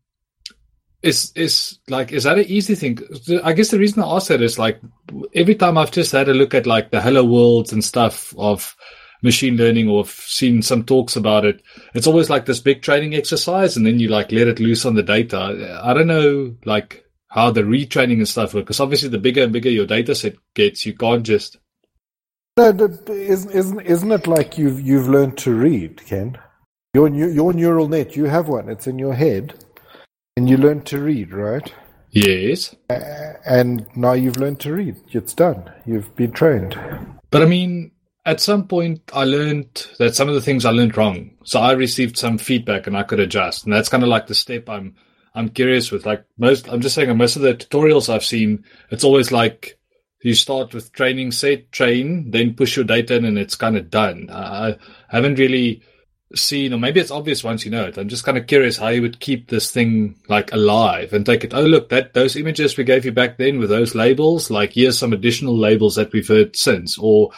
[1.05, 2.99] is is like is that an easy thing?
[3.43, 4.81] I guess the reason I ask that is like
[5.35, 8.75] every time I've just had a look at like the Hello Worlds and stuff of
[9.21, 11.61] machine learning or seen some talks about it,
[11.93, 14.95] it's always like this big training exercise and then you like let it loose on
[14.95, 15.79] the data.
[15.83, 19.53] I don't know like how the retraining and stuff work because obviously the bigger and
[19.53, 21.57] bigger your data set gets, you can't just
[22.57, 26.37] isn't isn't isn't it like you've you've learned to read, Ken?
[26.93, 28.69] Your your neural net, you have one.
[28.69, 29.64] It's in your head,
[30.37, 31.73] and you learned to read, right?
[32.11, 32.75] yes.
[32.89, 34.97] And now you've learned to read.
[35.11, 35.71] It's done.
[35.85, 36.77] You've been trained.
[37.31, 37.91] But I mean,
[38.25, 41.31] at some point, I learned that some of the things I learned wrong.
[41.43, 43.65] So I received some feedback and I could adjust.
[43.65, 44.95] And that's kind of like the step I'm,
[45.33, 46.05] I'm curious with.
[46.05, 49.77] Like most, I'm just saying, most of the tutorials I've seen, it's always like
[50.21, 53.89] you start with training set, train, then push your data in, and it's kind of
[53.89, 54.29] done.
[54.31, 55.83] I haven't really
[56.35, 57.97] seen, or maybe it's obvious once you know it.
[57.97, 61.43] I'm just kind of curious how you would keep this thing like alive and take
[61.43, 61.53] it.
[61.53, 64.99] Oh, look, that those images we gave you back then with those labels, like here's
[64.99, 67.31] some additional labels that we've heard since, or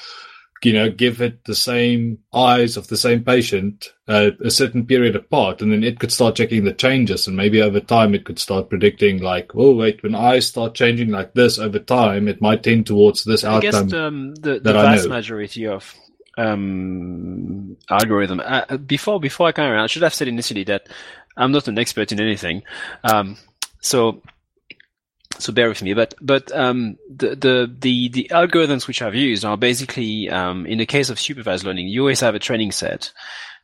[0.63, 5.15] you know, give it the same eyes of the same patient uh, a certain period
[5.15, 8.39] apart, and then it could start checking the changes, and maybe over time it could
[8.39, 12.63] start predicting, like, oh wait, when eyes start changing like this over time, it might
[12.63, 13.87] tend towards this I outcome.
[13.87, 15.15] guess um, the, the that I vast know.
[15.15, 15.93] majority of
[16.37, 18.39] um, algorithm.
[18.43, 20.87] Uh, before before I came around, I should have said initially that
[21.35, 22.63] I'm not an expert in anything.
[23.03, 23.37] Um,
[23.81, 24.21] so
[25.39, 25.93] so bear with me.
[25.93, 30.77] But but um, the, the the the algorithms which I've used are basically um, in
[30.77, 33.11] the case of supervised learning, you always have a training set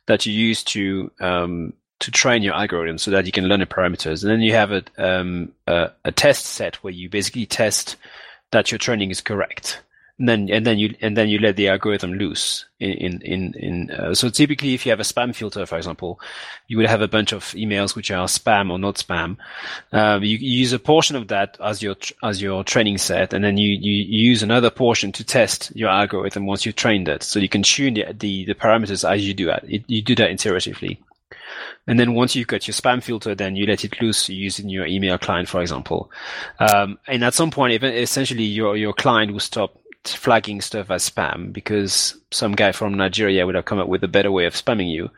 [0.06, 3.66] that you use to um, to train your algorithm so that you can learn the
[3.66, 7.96] parameters, and then you have a um, a, a test set where you basically test
[8.50, 9.80] that your training is correct
[10.18, 13.90] and then and then you and then you let the algorithm loose in in in,
[13.90, 16.20] uh, so typically if you have a spam filter for example
[16.68, 19.36] you would have a bunch of emails which are spam or not spam.
[19.90, 23.44] Um, you, you use a portion of that as your as your training set and
[23.44, 27.24] then you, you you use another portion to test your algorithm once you've trained it.
[27.24, 29.64] So you can tune the the, the parameters as you do that.
[29.68, 30.98] You do that iteratively.
[31.86, 34.86] And then once you've got your spam filter, then you let it loose using your
[34.86, 36.10] email client, for example.
[36.58, 41.52] Um, and at some point, essentially your, your client will stop flagging stuff as spam
[41.52, 44.90] because some guy from Nigeria would have come up with a better way of spamming
[44.90, 45.10] you.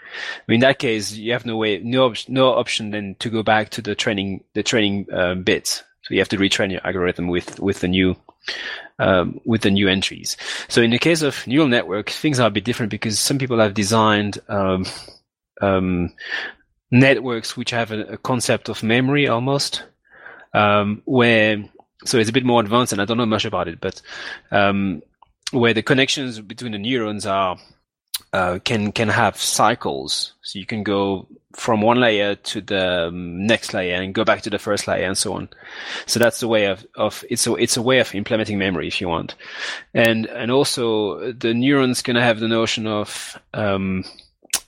[0.49, 3.71] In that case, you have no way, no, op- no option then to go back
[3.71, 5.83] to the training, the training um, bits.
[6.03, 8.17] So you have to retrain your algorithm with, with the new,
[8.99, 10.37] um, with the new entries.
[10.69, 13.59] So in the case of neural network, things are a bit different because some people
[13.59, 14.87] have designed, um,
[15.61, 16.13] um,
[16.93, 19.83] networks which have a, a concept of memory almost,
[20.55, 21.65] um, where
[22.07, 24.01] so it's a bit more advanced, and I don't know much about it, but
[24.51, 25.03] um,
[25.51, 27.57] where the connections between the neurons are
[28.33, 33.47] uh, can can have cycles, so you can go from one layer to the um,
[33.47, 35.49] next layer and go back to the first layer and so on.
[36.05, 39.01] So that's the way of, of it's a it's a way of implementing memory if
[39.01, 39.35] you want,
[39.95, 44.05] and and also the neurons can have the notion of um,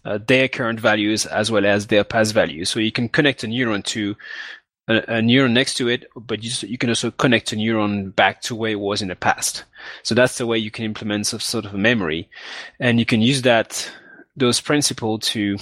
[0.05, 2.71] uh, their current values as well as their past values.
[2.71, 4.17] So you can connect a neuron to
[4.89, 8.41] a, a neuron next to it, but you, you can also connect a neuron back
[8.43, 9.65] to where it was in the past.
[10.03, 12.29] So that's the way you can implement some sort of a memory,
[12.81, 13.91] and you can use that
[14.37, 15.59] those principles to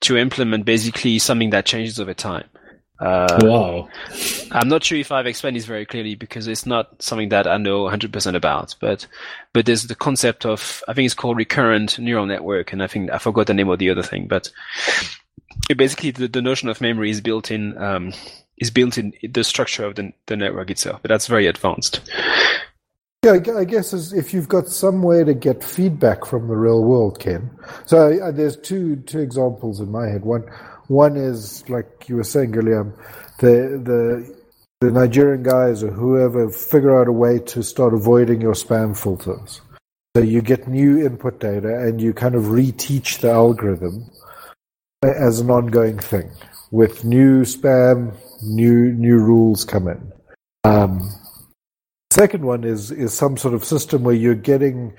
[0.00, 2.44] to implement basically something that changes over time.
[3.00, 3.88] Uh, wow.
[4.52, 7.56] I'm not sure if I've explained this very clearly because it's not something that I
[7.56, 8.74] know 100% about.
[8.80, 9.06] But
[9.52, 13.10] but there's the concept of I think it's called recurrent neural network, and I think
[13.10, 14.28] I forgot the name of the other thing.
[14.28, 14.50] But
[15.68, 18.12] basically, the, the notion of memory is built in um,
[18.58, 21.00] is built in the structure of the, the network itself.
[21.02, 22.00] But that's very advanced.
[23.24, 27.18] Yeah, I guess if you've got some way to get feedback from the real world,
[27.18, 27.50] Ken.
[27.86, 30.24] So uh, there's two two examples in my head.
[30.24, 30.42] One
[30.88, 32.92] one is like you were saying, Guillaume,
[33.38, 34.44] the the
[34.82, 39.62] the Nigerian guys or whoever figure out a way to start avoiding your spam filters.
[40.14, 44.10] So you get new input data and you kind of reteach the algorithm
[45.10, 46.30] as an ongoing thing
[46.70, 50.12] with new spam, new new rules come in.
[50.64, 51.00] Um,
[52.14, 54.94] Second one is is some sort of system where you're getting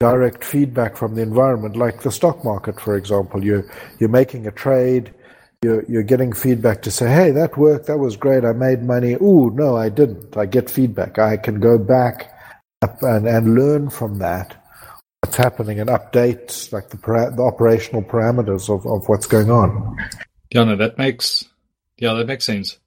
[0.00, 3.44] direct feedback from the environment, like the stock market, for example.
[3.44, 3.64] You're
[4.00, 5.14] you're making a trade,
[5.62, 9.12] you're you're getting feedback to say, hey, that worked, that was great, I made money.
[9.12, 10.36] Ooh, no, I didn't.
[10.36, 11.20] I get feedback.
[11.20, 12.32] I can go back
[12.82, 14.65] and, and learn from that
[15.26, 19.96] what's happening and update like the para- the operational parameters of, of what's going on.
[20.50, 21.44] Yeah, no, that makes
[21.98, 22.78] yeah, that makes sense.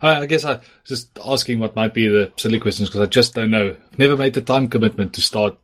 [0.00, 3.34] I, I guess I just asking what might be the silly questions because I just
[3.34, 3.76] don't know.
[3.96, 5.58] Never made the time commitment to start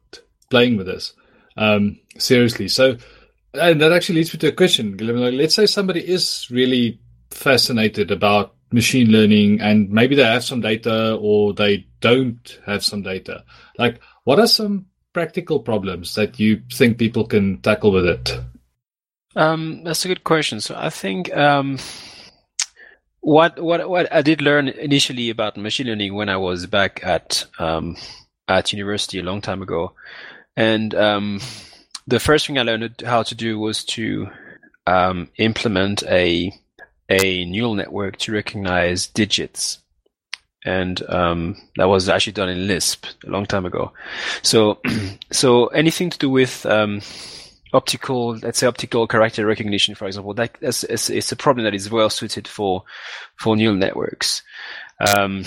[0.51, 1.12] playing with this
[1.57, 2.66] um, seriously.
[2.66, 2.97] So,
[3.55, 8.55] and that actually leads me to a question, let's say somebody is really fascinated about
[8.73, 13.44] machine learning and maybe they have some data or they don't have some data.
[13.79, 18.38] Like, what are some practical problems that you think people can tackle with it?
[19.37, 20.61] Um, that's a good question.
[20.61, 21.79] So I think um,
[23.20, 27.44] what what what I did learn initially about machine learning when I was back at
[27.59, 27.96] um,
[28.48, 29.92] at university a long time ago,
[30.57, 31.40] and um,
[32.07, 34.29] the first thing I learned how to do was to
[34.87, 36.53] um, implement a
[37.09, 39.79] a neural network to recognize digits,
[40.64, 43.92] and um, that was actually done in Lisp a long time ago.
[44.42, 44.81] So
[45.33, 47.00] so anything to do with um,
[47.72, 51.74] optical, let's say optical character recognition, for example, that, that's it's, it's a problem that
[51.74, 52.85] is well suited for
[53.37, 54.42] for neural networks.
[55.14, 55.44] Um,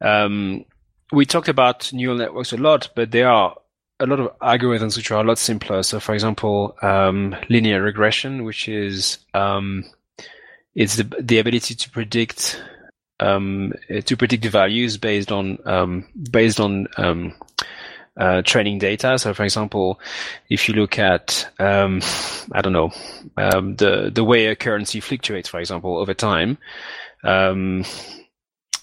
[0.00, 0.64] um,
[1.10, 3.56] we talked about neural networks a lot, but there are
[4.00, 5.82] a lot of algorithms which are a lot simpler.
[5.82, 9.84] So, for example, um, linear regression, which is um,
[10.74, 12.62] it's the the ability to predict
[13.20, 13.72] um,
[14.04, 17.34] to predict the values based on um, based on um,
[18.16, 19.18] uh, training data.
[19.18, 20.00] So, for example,
[20.48, 22.00] if you look at um,
[22.52, 22.92] I don't know
[23.36, 26.58] the the way a currency fluctuates, for example, over time.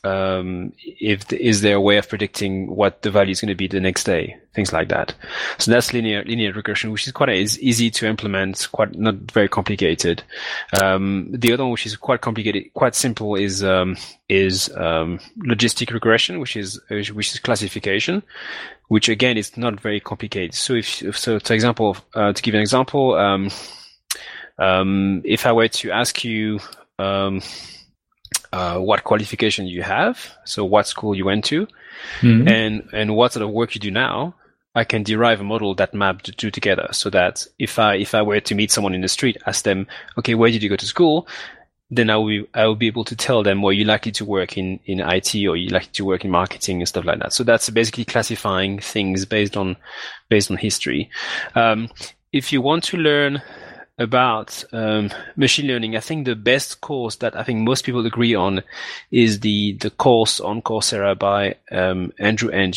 [0.05, 3.67] Um, if is there a way of predicting what the value is going to be
[3.67, 5.15] the next day, things like that.
[5.57, 9.49] So that's linear linear regression, which is quite is easy to implement, quite not very
[9.49, 10.21] complicated.
[10.79, 13.97] Um, the other one, which is quite complicated, quite simple, is um,
[14.29, 18.21] is um, logistic regression, which is which is classification,
[18.89, 20.53] which again is not very complicated.
[20.53, 23.49] So if so, for example, uh, to give an example, um,
[24.59, 26.59] um, if I were to ask you
[28.55, 31.67] uh, what qualification you have, so what school you went to,
[32.21, 32.47] mm-hmm.
[32.47, 34.33] and and what sort of work you do now,
[34.73, 36.87] I can derive a model that map the two together.
[36.93, 39.87] So that if I if I were to meet someone in the street, ask them,
[40.17, 41.27] okay, where did you go to school?
[41.91, 44.25] Then I will be, I will be able to tell them, well, you're likely to
[44.25, 47.33] work in, in IT or you're likely to work in marketing and stuff like that.
[47.33, 49.75] So that's basically classifying things based on
[50.29, 51.09] based on history.
[51.55, 51.89] Um,
[52.31, 53.41] if you want to learn
[53.97, 58.35] about um, machine learning, I think the best course that I think most people agree
[58.35, 58.61] on
[59.11, 62.73] is the the course on Coursera by um, Andrew Ng.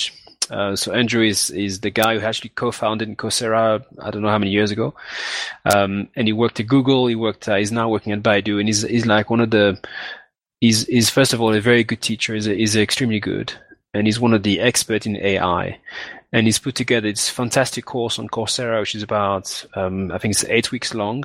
[0.51, 3.85] Uh, so Andrew is is the guy who actually co-founded Coursera.
[4.01, 4.95] I don't know how many years ago,
[5.75, 7.07] um, and he worked at Google.
[7.07, 7.49] He worked.
[7.49, 9.79] Uh, he's now working at Baidu, and he's he's like one of the.
[10.61, 12.35] He's he's first of all a very good teacher.
[12.35, 13.53] A, he's extremely good,
[13.95, 15.79] and he's one of the experts in AI
[16.33, 20.33] and he's put together this fantastic course on Coursera, which is about um, I think
[20.33, 21.25] it's eight weeks long,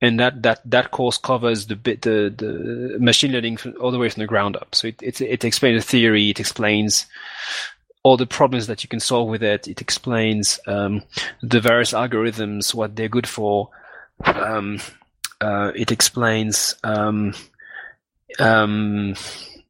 [0.00, 3.98] and that that that course covers the bit the the machine learning from, all the
[3.98, 4.74] way from the ground up.
[4.74, 7.06] So it, it it explains the theory, it explains
[8.02, 9.66] all the problems that you can solve with it.
[9.66, 11.02] It explains um,
[11.42, 13.70] the various algorithms, what they're good for.
[14.24, 14.80] Um,
[15.40, 17.34] uh, it explains um,
[18.38, 19.14] um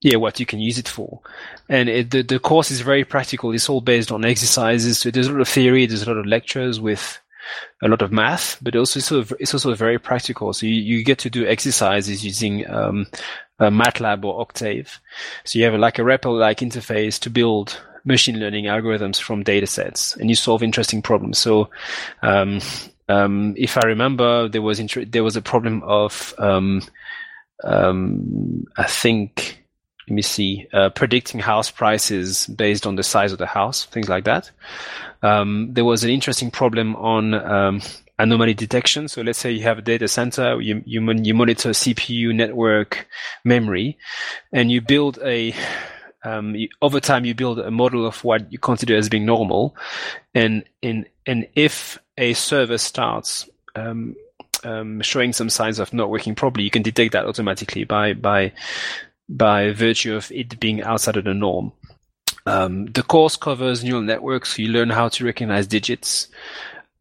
[0.00, 1.20] yeah, what you can use it for.
[1.68, 3.52] And it, the, the course is very practical.
[3.52, 4.98] It's all based on exercises.
[5.00, 7.20] So there's a lot of theory, there's a lot of lectures with
[7.82, 10.52] a lot of math, but also it's, of, it's also very practical.
[10.52, 13.06] So you, you get to do exercises using um,
[13.60, 15.00] MATLAB or Octave.
[15.44, 20.16] So you have like a REPL-like interface to build machine learning algorithms from data sets,
[20.16, 21.38] and you solve interesting problems.
[21.38, 21.70] So
[22.22, 22.60] um,
[23.08, 26.82] um, if I remember, there was int- there was a problem of um,
[27.64, 29.62] um, I think
[30.08, 34.08] let me see, uh, predicting house prices based on the size of the house, things
[34.08, 34.50] like that.
[35.22, 37.82] Um, there was an interesting problem on um,
[38.18, 39.06] anomaly detection.
[39.08, 43.06] So let's say you have a data center, you, you, you monitor CPU, network,
[43.44, 43.98] memory,
[44.52, 45.54] and you build a
[46.24, 49.76] um, you, over time you build a model of what you consider as being normal,
[50.34, 54.16] and in and if a server starts um,
[54.64, 58.52] um, showing some signs of not working properly, you can detect that automatically by by
[59.28, 61.72] by virtue of it being outside of the norm.
[62.46, 64.58] Um, the course covers neural networks.
[64.58, 66.28] You learn how to recognize digits,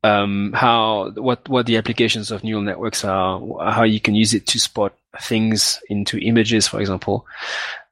[0.04, 4.46] um, how what what the applications of neural networks are, how you can use it
[4.48, 7.26] to spot things into images, for example.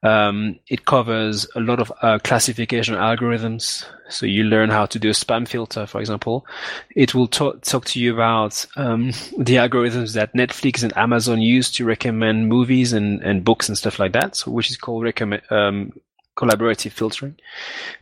[0.02, 3.84] Um, it covers a lot of uh, classification algorithms.
[4.08, 6.46] So you learn how to do a spam filter, for example.
[6.94, 11.72] It will talk, talk to you about um, the algorithms that Netflix and Amazon use
[11.72, 14.36] to recommend movies and, and books and stuff like that.
[14.36, 15.92] So which is called recommend, um,
[16.36, 17.36] collaborative filtering.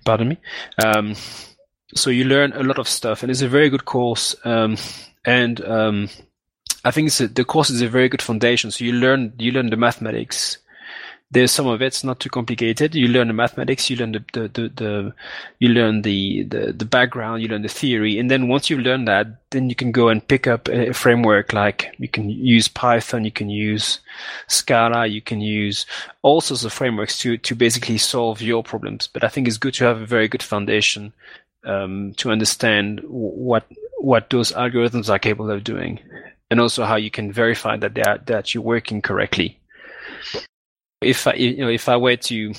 [0.04, 0.38] Pardon me.
[1.94, 4.34] So you learn a lot of stuff, and it's a very good course.
[4.44, 4.76] Um,
[5.24, 6.08] and um,
[6.84, 8.70] I think a, the course is a very good foundation.
[8.70, 10.58] So you learn you learn the mathematics
[11.34, 12.94] there's some of it's not too complicated.
[12.94, 15.14] You learn the mathematics, you learn the, the, the, the,
[15.58, 18.18] you learn the, the, the background, you learn the theory.
[18.18, 21.52] And then once you've learned that, then you can go and pick up a framework
[21.52, 24.00] like you can use Python, you can use
[24.46, 25.86] Scala, you can use
[26.22, 29.08] all sorts of frameworks to, to basically solve your problems.
[29.08, 31.12] But I think it's good to have a very good foundation
[31.64, 33.66] um, to understand what
[33.98, 36.00] what those algorithms are capable of doing,
[36.50, 39.58] and also how you can verify that they are, that you're working correctly
[41.04, 42.54] if I, you know, if I were to,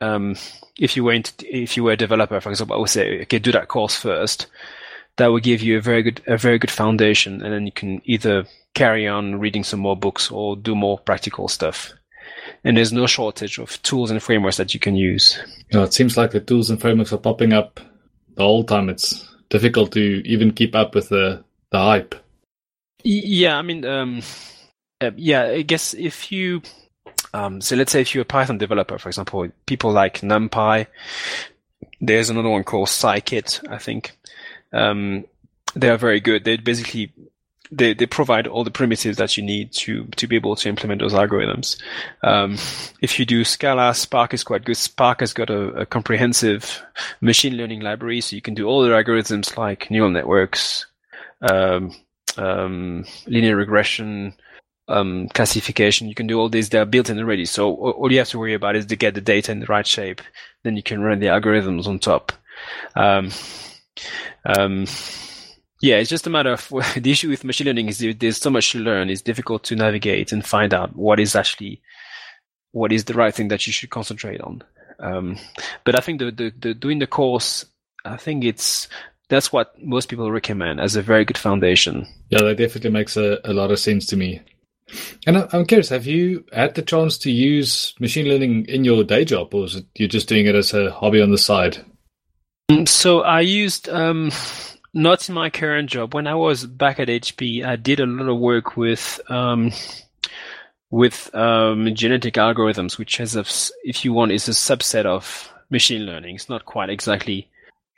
[0.00, 0.36] um,
[0.78, 3.38] if you were into, if you were a developer, for example, I would say, okay,
[3.38, 4.46] do that course first.
[5.16, 8.02] That would give you a very good, a very good foundation, and then you can
[8.04, 8.44] either
[8.74, 11.92] carry on reading some more books or do more practical stuff.
[12.64, 15.38] And there's no shortage of tools and frameworks that you can use.
[15.72, 17.80] Yeah, it seems like the tools and frameworks are popping up
[18.36, 18.88] the whole time.
[18.88, 22.14] It's difficult to even keep up with the the hype.
[23.02, 24.22] Yeah, I mean, um,
[25.00, 26.62] uh, yeah, I guess if you
[27.34, 30.86] um, so let's say if you're a Python developer, for example, people like NumPy,
[32.00, 34.16] there's another one called Scikit, I think.
[34.72, 35.26] Um,
[35.74, 36.44] they are very good.
[36.44, 37.12] They basically
[37.70, 41.00] they, they provide all the primitives that you need to to be able to implement
[41.00, 41.80] those algorithms.
[42.22, 42.54] Um,
[43.00, 44.76] if you do Scala, Spark is quite good.
[44.76, 46.82] Spark has got a, a, comprehensive
[47.20, 50.86] machine learning library, so you can do all the algorithms like neural networks,
[51.42, 51.94] um,
[52.36, 54.34] um, linear regression,
[54.88, 56.08] um, classification.
[56.08, 57.44] You can do all these; they're built in already.
[57.46, 59.86] So all you have to worry about is to get the data in the right
[59.86, 60.20] shape.
[60.62, 62.32] Then you can run the algorithms on top.
[65.80, 68.72] Yeah, it's just a matter of the issue with machine learning is there's so much
[68.72, 69.10] to learn.
[69.10, 71.82] It's difficult to navigate and find out what is actually
[72.72, 74.62] what is the right thing that you should concentrate on.
[74.98, 75.38] Um,
[75.84, 77.64] but I think the, the, the doing the course,
[78.04, 78.88] I think it's
[79.28, 82.06] that's what most people recommend as a very good foundation.
[82.30, 84.40] Yeah, that definitely makes a, a lot of sense to me.
[85.26, 89.24] And I'm curious, have you had the chance to use machine learning in your day
[89.24, 91.78] job, or is it you're just doing it as a hobby on the side?
[92.70, 94.30] Mm, so I used um,
[94.96, 96.14] not in my current job.
[96.14, 99.70] When I was back at HP, I did a lot of work with um,
[100.90, 103.44] with um, genetic algorithms, which has a,
[103.84, 106.36] if you want, is a subset of machine learning.
[106.36, 107.48] It's not quite exactly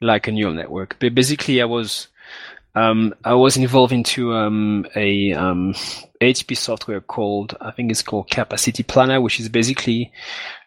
[0.00, 2.08] like a neural network, but basically, I was
[2.74, 8.28] um, I was involved into um, a HP um, software called I think it's called
[8.28, 10.12] Capacity Planner, which is basically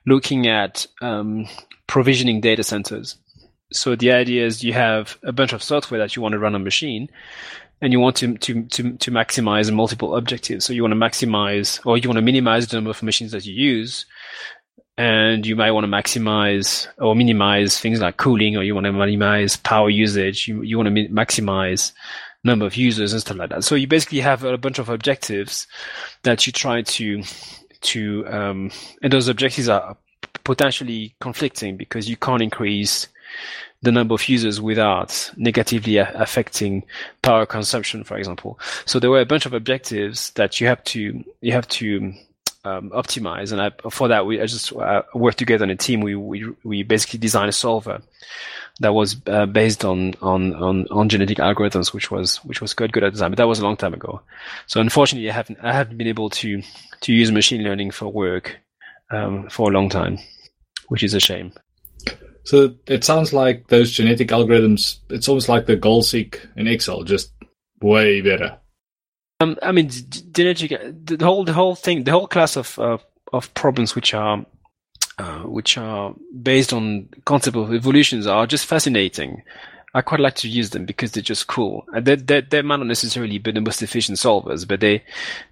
[0.06, 1.46] looking at um,
[1.88, 3.18] provisioning data centers.
[3.72, 6.56] So the idea is you have a bunch of software that you want to run
[6.56, 7.10] on a machine,
[7.82, 10.66] and you want to, to, to, to maximize multiple objectives.
[10.66, 13.46] So you want to maximize or you want to minimize the number of machines that
[13.46, 14.06] you use.
[14.98, 18.92] And you might want to maximize or minimize things like cooling, or you want to
[18.92, 20.48] minimize power usage.
[20.48, 21.92] You, you want to maximize
[22.44, 23.64] number of users and stuff like that.
[23.64, 25.66] So you basically have a bunch of objectives
[26.24, 27.24] that you try to,
[27.82, 29.98] to, um, and those objectives are
[30.44, 33.08] potentially conflicting because you can't increase
[33.82, 36.84] the number of users without negatively affecting
[37.22, 38.60] power consumption, for example.
[38.86, 42.14] So there were a bunch of objectives that you have to you have to
[42.64, 46.02] um, optimize, and I, for that we I just uh, worked together in a team.
[46.02, 48.02] We we we basically designed a solver
[48.80, 52.92] that was uh, based on, on on on genetic algorithms, which was which was quite
[52.92, 53.32] good at the time.
[53.32, 54.22] But that was a long time ago.
[54.68, 56.62] So unfortunately, I haven't I haven't been able to
[57.02, 58.60] to use machine learning for work
[59.10, 60.20] um, for a long time,
[60.90, 61.54] which is a shame.
[62.44, 67.04] So it sounds like those genetic algorithms, it's almost like the goal seek in Excel,
[67.04, 67.32] just
[67.82, 68.58] way better.
[69.40, 69.90] Um, I mean,
[70.32, 70.72] genetic,
[71.06, 72.98] the whole, the whole thing, the whole class of, uh,
[73.34, 74.46] of problems which are,
[75.18, 79.44] uh, which are based on concept of evolutions are just fascinating.
[79.94, 81.86] I quite like to use them because they're just cool.
[81.94, 85.04] They, they, they might not necessarily be the most efficient solvers, but they,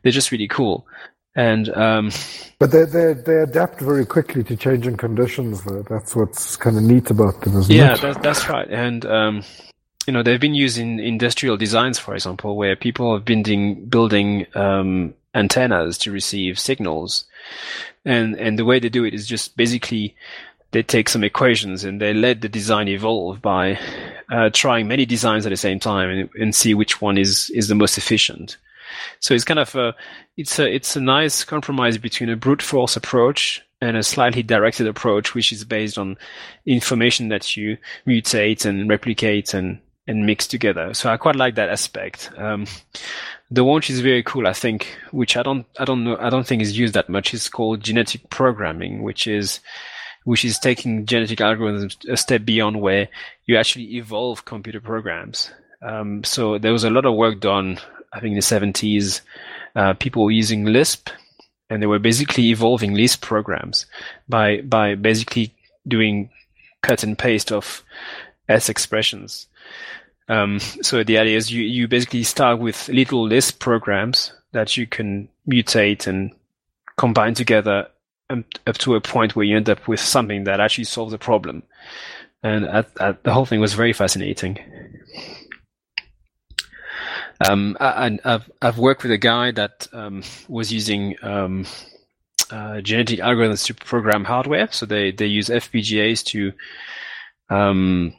[0.02, 0.88] they're just really cool.
[1.40, 2.12] And um,
[2.60, 5.64] but they they they adapt very quickly to changing conditions.
[5.64, 5.84] Though.
[5.84, 8.04] That's what's kind of neat about them, isn't yeah, it?
[8.04, 8.68] Yeah, that's right.
[8.70, 9.44] And um,
[10.06, 14.48] you know, they've been used in industrial designs, for example, where people have been building
[14.54, 17.24] um, antennas to receive signals,
[18.04, 20.18] and and the way they do it is just basically
[20.72, 23.80] they take some equations and they let the design evolve by
[24.30, 27.70] uh, trying many designs at the same time and, and see which one is is
[27.70, 28.58] the most efficient.
[29.20, 29.96] So it's kind of a
[30.38, 34.88] it's a it's a nice compromise between a brute force approach and a slightly directed
[34.88, 36.18] approach, which is based on
[36.66, 37.78] information that you
[38.08, 40.94] mutate and replicate and and mix together.
[40.94, 42.32] So I quite like that aspect.
[42.38, 42.66] Um,
[43.52, 46.46] the which is very cool, I think, which I don't I don't know I don't
[46.46, 49.60] think is used that much, is called genetic programming, which is
[50.26, 53.08] which is taking genetic algorithms a step beyond where
[53.46, 55.52] you actually evolve computer programs.
[55.82, 57.80] Um, so there was a lot of work done
[58.14, 59.22] I think in the 70s,
[59.76, 61.10] uh, people were using Lisp,
[61.70, 63.86] and they were basically evolving Lisp programs
[64.28, 65.54] by by basically
[65.88, 66.30] doing
[66.82, 67.84] cut and paste of
[68.48, 69.48] S expressions.
[70.28, 74.86] Um, so the idea is you, you basically start with little Lisp programs that you
[74.86, 76.32] can mutate and
[76.98, 77.88] combine together
[78.30, 81.64] up to a point where you end up with something that actually solves a problem.
[82.44, 84.60] And at, at, the whole thing was very fascinating.
[87.48, 91.66] Um, I, have I've worked with a guy that um, was using um,
[92.52, 94.68] uh, genetic algorithms to program hardware.
[94.72, 96.54] So they they use FPGAs to
[97.50, 98.14] um,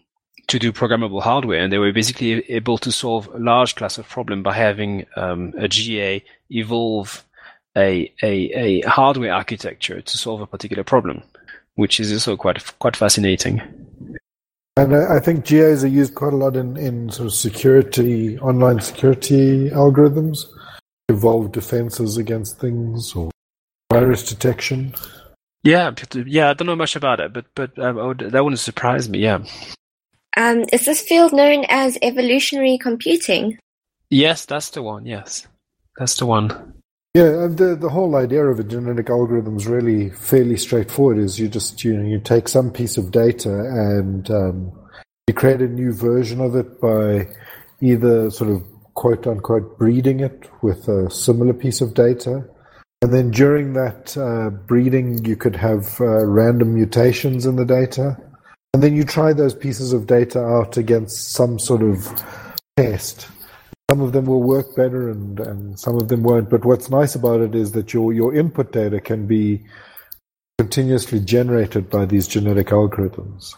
[0.49, 4.09] to do programmable hardware, and they were basically able to solve a large class of
[4.09, 7.25] problem by having um, a GA evolve
[7.77, 11.23] a, a a hardware architecture to solve a particular problem,
[11.75, 13.80] which is also quite quite fascinating.
[14.77, 18.39] And I, I think GAs are used quite a lot in, in sort of security,
[18.39, 20.47] online security algorithms,
[21.09, 23.31] evolve defenses against things or
[23.93, 24.95] virus detection.
[25.63, 26.51] Yeah, yeah.
[26.51, 29.19] I don't know much about it, but but uh, would, that wouldn't surprise me.
[29.19, 29.45] Yeah.
[30.37, 33.59] Um, is this field known as evolutionary computing?
[34.09, 35.05] Yes, that's the one.
[35.05, 35.47] Yes,
[35.99, 36.80] that's the one.
[37.13, 41.19] Yeah, the the whole idea of a genetic algorithm is really fairly straightforward.
[41.19, 44.73] Is you just you know you take some piece of data and um,
[45.27, 47.27] you create a new version of it by
[47.81, 48.63] either sort of
[48.95, 52.45] quote unquote breeding it with a similar piece of data.
[53.03, 58.17] And then during that uh, breeding, you could have uh, random mutations in the data.
[58.73, 62.07] And then you try those pieces of data out against some sort of
[62.77, 63.27] test.
[63.91, 66.49] Some of them will work better and, and some of them won't.
[66.49, 69.65] But what's nice about it is that your, your input data can be
[70.59, 73.57] continuously generated by these genetic algorithms.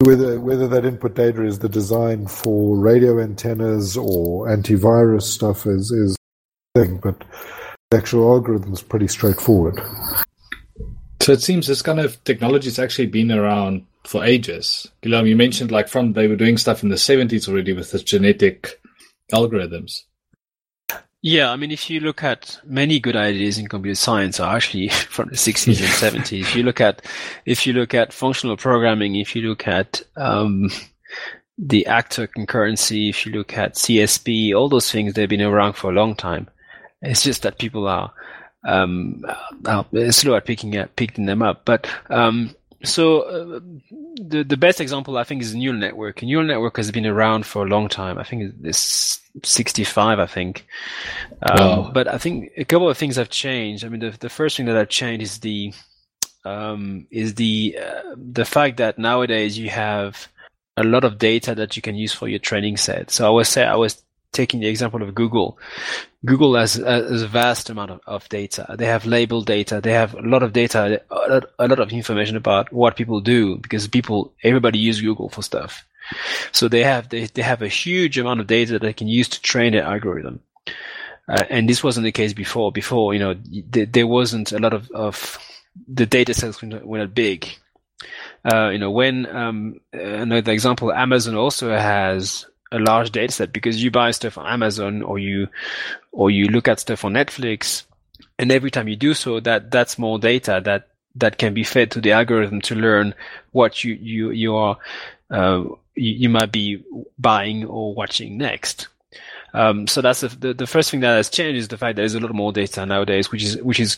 [0.00, 5.90] Whether whether that input data is the design for radio antennas or antivirus stuff is
[5.90, 6.16] is
[6.74, 7.22] thing, but
[7.90, 9.80] the actual algorithm is pretty straightforward.
[11.20, 14.88] So it seems this kind of technology has actually been around for ages.
[15.02, 17.98] Guillaume, you mentioned like from they were doing stuff in the seventies already with the
[17.98, 18.79] genetic
[19.32, 20.02] algorithms.
[21.22, 24.88] Yeah, I mean, if you look at many good ideas in computer science are actually
[25.10, 26.40] from the 60s and 70s.
[26.40, 27.02] If you look at,
[27.44, 30.70] if you look at functional programming, if you look at um,
[31.58, 35.90] the actor concurrency, if you look at CSP, all those things, they've been around for
[35.90, 36.48] a long time.
[37.02, 38.12] It's just that people are
[38.66, 39.24] um,
[40.10, 41.66] slow at picking up, picking them up.
[41.66, 43.60] But um, so uh,
[44.16, 46.22] the the best example I think is neural network.
[46.22, 48.16] A neural network has been around for a long time.
[48.18, 50.66] I think it's 65, I think.
[51.42, 51.90] Um, wow.
[51.92, 53.84] But I think a couple of things have changed.
[53.84, 55.74] I mean, the the first thing that have changed is the
[56.44, 60.28] um, is the uh, the fact that nowadays you have
[60.76, 63.10] a lot of data that you can use for your training set.
[63.10, 64.02] So I was say I was
[64.32, 65.58] taking the example of Google,
[66.24, 68.74] Google has, has a vast amount of, of, data.
[68.78, 69.80] They have labeled data.
[69.80, 73.20] They have a lot of data, a lot, a lot of information about what people
[73.20, 75.84] do because people, everybody use Google for stuff.
[76.52, 79.28] So they have they, they have a huge amount of data that they can use
[79.28, 80.40] to train their algorithm.
[81.28, 82.72] Uh, and this wasn't the case before.
[82.72, 83.34] Before, you know,
[83.72, 85.38] th- there wasn't a lot of, of
[85.86, 87.46] the data sets were not big.
[88.44, 93.82] Uh, you know, when um, another example, Amazon also has a large data set because
[93.82, 95.48] you buy stuff on Amazon or you
[96.12, 97.84] or you look at stuff on Netflix,
[98.38, 101.90] and every time you do so, that that's more data that that can be fed
[101.90, 103.14] to the algorithm to learn
[103.52, 104.78] what you you you are
[105.30, 105.64] uh,
[105.94, 106.82] you, you, might be
[107.18, 108.88] buying or watching next.
[109.52, 112.02] Um, so that's the, the, the first thing that has changed is the fact that
[112.02, 113.96] there's a lot more data nowadays, which is which is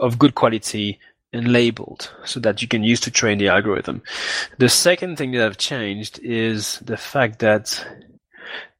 [0.00, 0.98] of good quality
[1.32, 4.02] and labeled so that you can use to train the algorithm.
[4.58, 7.86] The second thing that I've changed is the fact that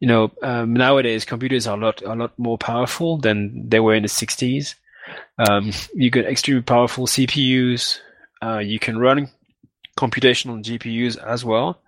[0.01, 3.95] you know, um, nowadays computers are a lot a lot more powerful than they were
[3.95, 4.75] in the 60s.
[5.39, 7.99] Um, you get extremely powerful CPUs.
[8.43, 9.29] Uh, you can run
[9.97, 11.81] computational GPUs as well.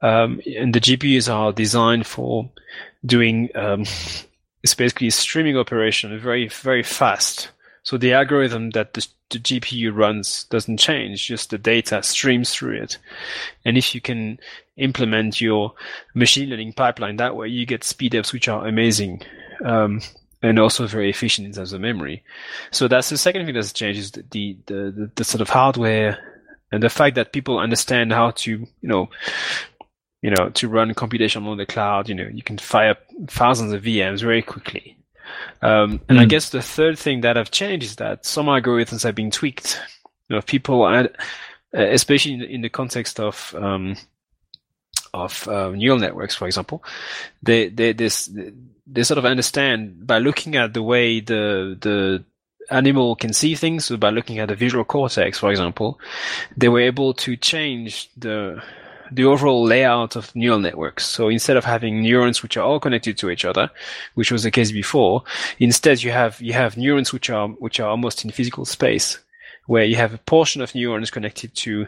[0.00, 2.50] Um, and the GPUs are designed for
[3.04, 3.84] doing um,
[4.62, 7.50] it's basically a streaming operation, very very fast.
[7.82, 12.76] So the algorithm that the, the, GPU runs doesn't change; just the data streams through
[12.82, 12.98] it.
[13.64, 14.40] And if you can
[14.76, 15.72] implement your
[16.14, 19.22] machine learning pipeline that way, you get speedups which are amazing.
[19.64, 20.00] Um,
[20.42, 22.22] and also very efficient in terms of memory.
[22.70, 26.18] So that's the second thing that's changed is the, the, the, the sort of hardware
[26.70, 29.08] and the fact that people understand how to, you know,
[30.20, 32.96] you know, to run computation on the cloud, you know, you can fire
[33.28, 34.98] thousands of VMs very quickly.
[35.62, 36.20] Um, and mm.
[36.20, 39.80] I guess the third thing that have changed is that some algorithms have been tweaked.
[40.28, 41.06] You know, people,
[41.72, 43.96] especially in the, in the context of um,
[45.14, 46.82] of uh, neural networks, for example,
[47.42, 52.24] they they they sort of understand by looking at the way the the
[52.70, 53.86] animal can see things.
[53.86, 55.98] So by looking at the visual cortex, for example,
[56.56, 58.62] they were able to change the
[59.12, 61.06] the overall layout of neural networks.
[61.06, 63.70] So instead of having neurons which are all connected to each other,
[64.14, 65.22] which was the case before,
[65.58, 69.18] instead you have you have neurons which are which are almost in physical space,
[69.66, 71.86] where you have a portion of neurons connected to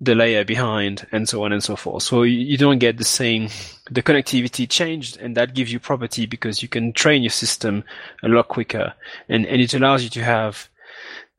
[0.00, 2.02] the layer behind and so on and so forth.
[2.02, 3.48] So you don't get the same,
[3.90, 7.84] the connectivity changed and that gives you property because you can train your system
[8.22, 8.94] a lot quicker
[9.28, 10.68] and, and it allows you to have,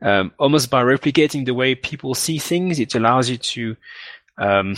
[0.02, 3.76] um, almost by replicating the way people see things, it allows you to,
[4.38, 4.76] um,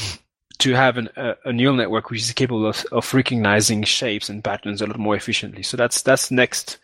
[0.59, 4.43] to have an, a, a, neural network which is capable of, of recognizing shapes and
[4.43, 5.63] patterns a lot more efficiently.
[5.63, 6.77] So that's, that's next.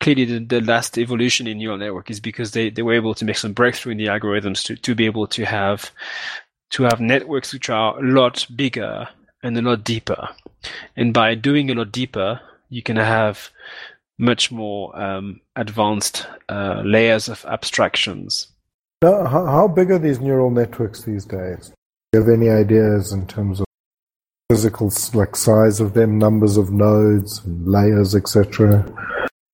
[0.00, 3.24] Clearly, the, the last evolution in neural network is because they, they were able to
[3.24, 5.90] make some breakthrough in the algorithms to, to be able to have
[6.74, 9.08] to have networks which are a lot bigger
[9.44, 10.28] and a lot deeper.
[10.96, 13.50] And by doing a lot deeper, you can have
[14.18, 18.48] much more um, advanced uh, layers of abstractions.
[19.02, 21.72] Now, how, big are these neural networks these days?
[22.12, 23.66] Do you have any ideas in terms of
[24.50, 28.84] physical like size of them, numbers of nodes, layers, etc.?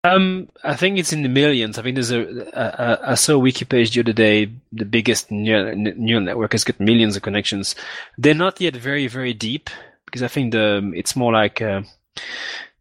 [0.03, 1.79] Um, I think it's in the millions.
[1.79, 4.51] I think there's a, a, a I saw a wiki page the other day.
[4.73, 7.75] The biggest neural, neural network has got millions of connections.
[8.17, 9.69] They're not yet very very deep
[10.07, 11.83] because I think the it's more like uh,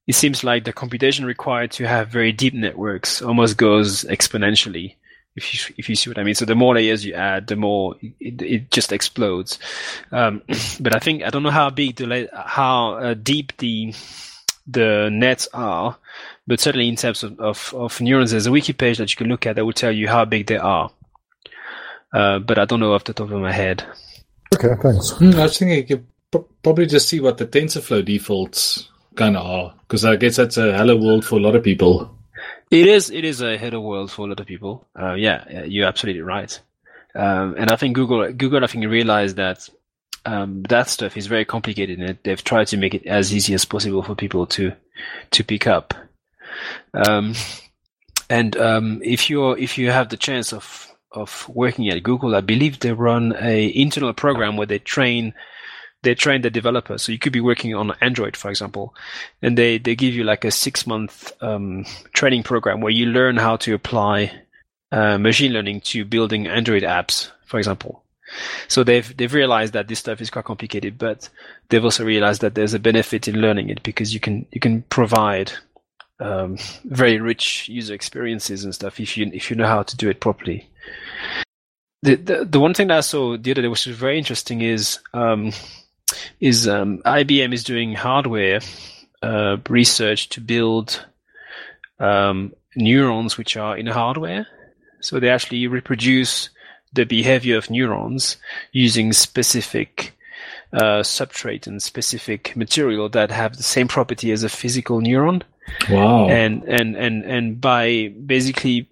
[0.07, 4.95] it seems like the computation required to have very deep networks almost goes exponentially.
[5.35, 6.35] If you if you see what I mean.
[6.35, 9.59] So the more layers you add, the more it, it just explodes.
[10.13, 10.41] Um,
[10.79, 13.93] but I think I don't know how big the how uh, deep the
[14.69, 15.97] the nets are,
[16.47, 19.27] but certainly in terms of, of, of, neurons, there's a wiki page that you can
[19.27, 20.91] look at that will tell you how big they are.
[22.13, 23.83] Uh, but I don't know off the top of my head.
[24.55, 25.11] Okay, thanks.
[25.13, 26.05] Mm, I was thinking you could
[26.63, 30.75] probably just see what the TensorFlow defaults kind of are, because I guess that's a
[30.75, 32.15] hello world for a lot of people.
[32.71, 33.09] It is.
[33.09, 34.87] It is a hello world for a lot of people.
[34.99, 36.59] Uh, yeah, you're absolutely right.
[37.15, 39.67] Um, and I think Google, Google, I think realized that
[40.25, 43.65] um, that stuff is very complicated, and they've tried to make it as easy as
[43.65, 44.73] possible for people to
[45.31, 45.93] to pick up.
[46.93, 47.33] Um,
[48.29, 52.41] and um, if you if you have the chance of of working at Google, I
[52.41, 55.33] believe they run a internal program where they train
[56.01, 57.01] they train the developers.
[57.01, 58.95] So you could be working on Android, for example,
[59.41, 63.37] and they they give you like a six month um, training program where you learn
[63.37, 64.31] how to apply
[64.91, 68.03] uh, machine learning to building Android apps, for example.
[68.67, 71.29] So they've they've realized that this stuff is quite complicated, but
[71.69, 74.83] they've also realized that there's a benefit in learning it because you can you can
[74.83, 75.51] provide
[76.19, 80.09] um, very rich user experiences and stuff if you if you know how to do
[80.09, 80.69] it properly.
[82.03, 84.61] The the, the one thing that I saw the other day which was very interesting
[84.61, 85.51] is um,
[86.39, 88.61] is um, IBM is doing hardware
[89.21, 91.05] uh, research to build
[91.99, 94.47] um, neurons which are in hardware.
[95.01, 96.49] So they actually reproduce
[96.93, 98.37] the behavior of neurons
[98.71, 100.13] using specific
[100.73, 105.41] uh, substrate and specific material that have the same property as a physical neuron.
[105.89, 106.27] Wow.
[106.29, 108.87] And and and and by basically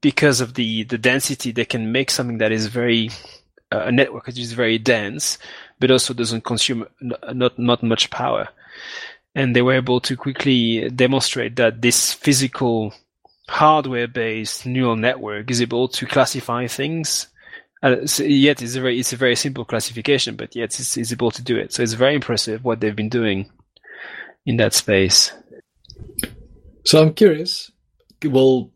[0.00, 3.10] because of the the density, they can make something that is very
[3.72, 5.38] uh, a network that is very dense,
[5.78, 8.48] but also doesn't consume not not much power.
[9.34, 12.92] And they were able to quickly demonstrate that this physical
[13.48, 17.28] hardware-based neural network is able to classify things
[18.04, 21.30] so yet it's a very it's a very simple classification, but yet it's, it's able
[21.30, 21.72] to do it.
[21.72, 23.50] So it's very impressive what they've been doing
[24.44, 25.32] in that space.
[26.84, 27.70] So I'm curious.
[28.24, 28.70] Well,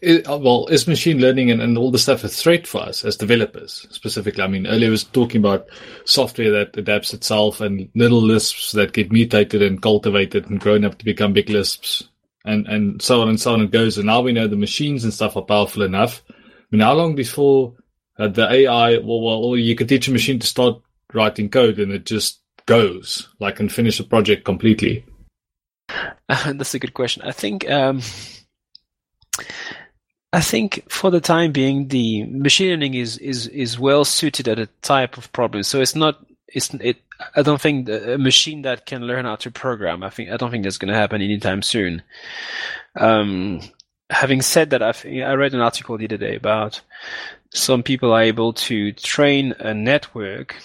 [0.00, 3.16] it, well, is machine learning and, and all the stuff a threat for us as
[3.16, 4.42] developers specifically?
[4.42, 5.68] I mean, earlier I was talking about
[6.04, 10.98] software that adapts itself and little lisps that get mutated and cultivated and grown up
[10.98, 12.08] to become big lisps
[12.44, 13.98] and, and so on and so on it goes.
[13.98, 16.22] And now we know the machines and stuff are powerful enough.
[16.30, 16.34] I
[16.70, 17.74] mean, how long before
[18.18, 20.80] uh, the AI, well, well, you could teach a machine to start
[21.12, 25.04] writing code and it just goes, like, and finish a project completely?
[26.28, 27.22] That's a good question.
[27.22, 28.00] I think, um,
[30.32, 34.58] I think for the time being, the machine learning is is is well suited at
[34.58, 35.62] a type of problem.
[35.62, 36.18] So it's not.
[36.48, 36.98] It's it.
[37.34, 40.02] I don't think a machine that can learn how to program.
[40.02, 42.02] I think I don't think that's going to happen anytime soon.
[42.96, 43.60] Um,
[44.10, 46.80] having said that, I've, I read an article the other day about
[47.56, 50.56] some people are able to train a network,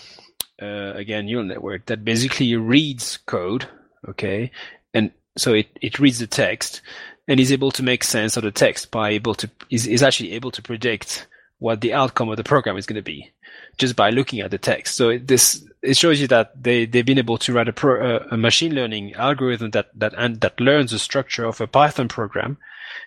[0.62, 3.68] uh, again, neural network, that basically reads code,
[4.08, 4.52] okay,
[4.94, 6.82] and so it, it reads the text
[7.28, 10.34] and is able to make sense of the text by able to is, is actually
[10.34, 11.28] able to predict
[11.60, 13.32] what the outcome of the program is going to be
[13.78, 14.96] just by looking at the text.
[14.96, 18.18] So it, this it shows you that they they've been able to write a, pro,
[18.18, 22.58] a machine learning algorithm that that and that learns the structure of a Python program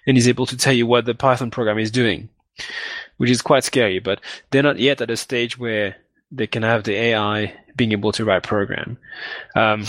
[0.06, 2.30] and is able to tell you what the Python program is doing
[3.16, 3.98] which is quite scary.
[3.98, 5.96] But they're not yet at a stage where
[6.30, 8.98] they can have the AI being able to write program.
[9.54, 9.84] Um,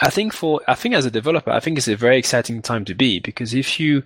[0.00, 2.84] I think for I think as a developer, I think it's a very exciting time
[2.86, 4.02] to be because if you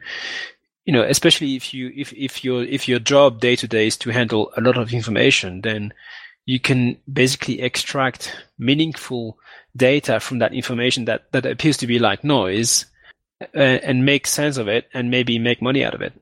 [0.84, 3.96] you know, especially if you if if your if your job day to day is
[3.98, 5.92] to handle a lot of information, then
[6.46, 9.38] you can basically extract meaningful
[9.76, 12.86] data from that information that that appears to be like noise,
[13.54, 16.14] uh, and make sense of it, and maybe make money out of it.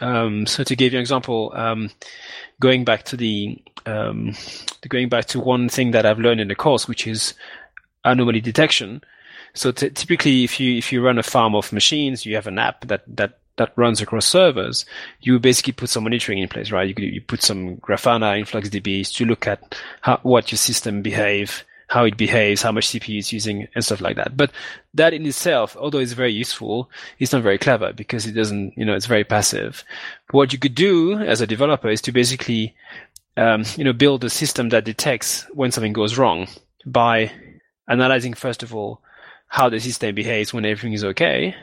[0.00, 1.90] Um, so to give you an example, um,
[2.60, 4.34] going back to the um,
[4.88, 7.34] going back to one thing that I've learned in the course, which is
[8.04, 9.02] anomaly detection.
[9.54, 12.58] So t- typically, if you if you run a farm of machines, you have an
[12.58, 14.84] app that that that runs across servers.
[15.20, 16.88] You basically put some monitoring in place, right?
[16.88, 22.04] You you put some Grafana InfluxDBs to look at how what your system behave how
[22.04, 24.36] it behaves, how much CPU it's using, and stuff like that.
[24.36, 24.50] But
[24.94, 28.84] that in itself, although it's very useful, it's not very clever because it doesn't, you
[28.84, 29.84] know, it's very passive.
[30.30, 32.74] What you could do as a developer is to basically,
[33.36, 36.48] um, you know, build a system that detects when something goes wrong
[36.86, 37.30] by
[37.88, 39.00] analyzing first of all
[39.48, 41.54] how the system behaves when everything is okay,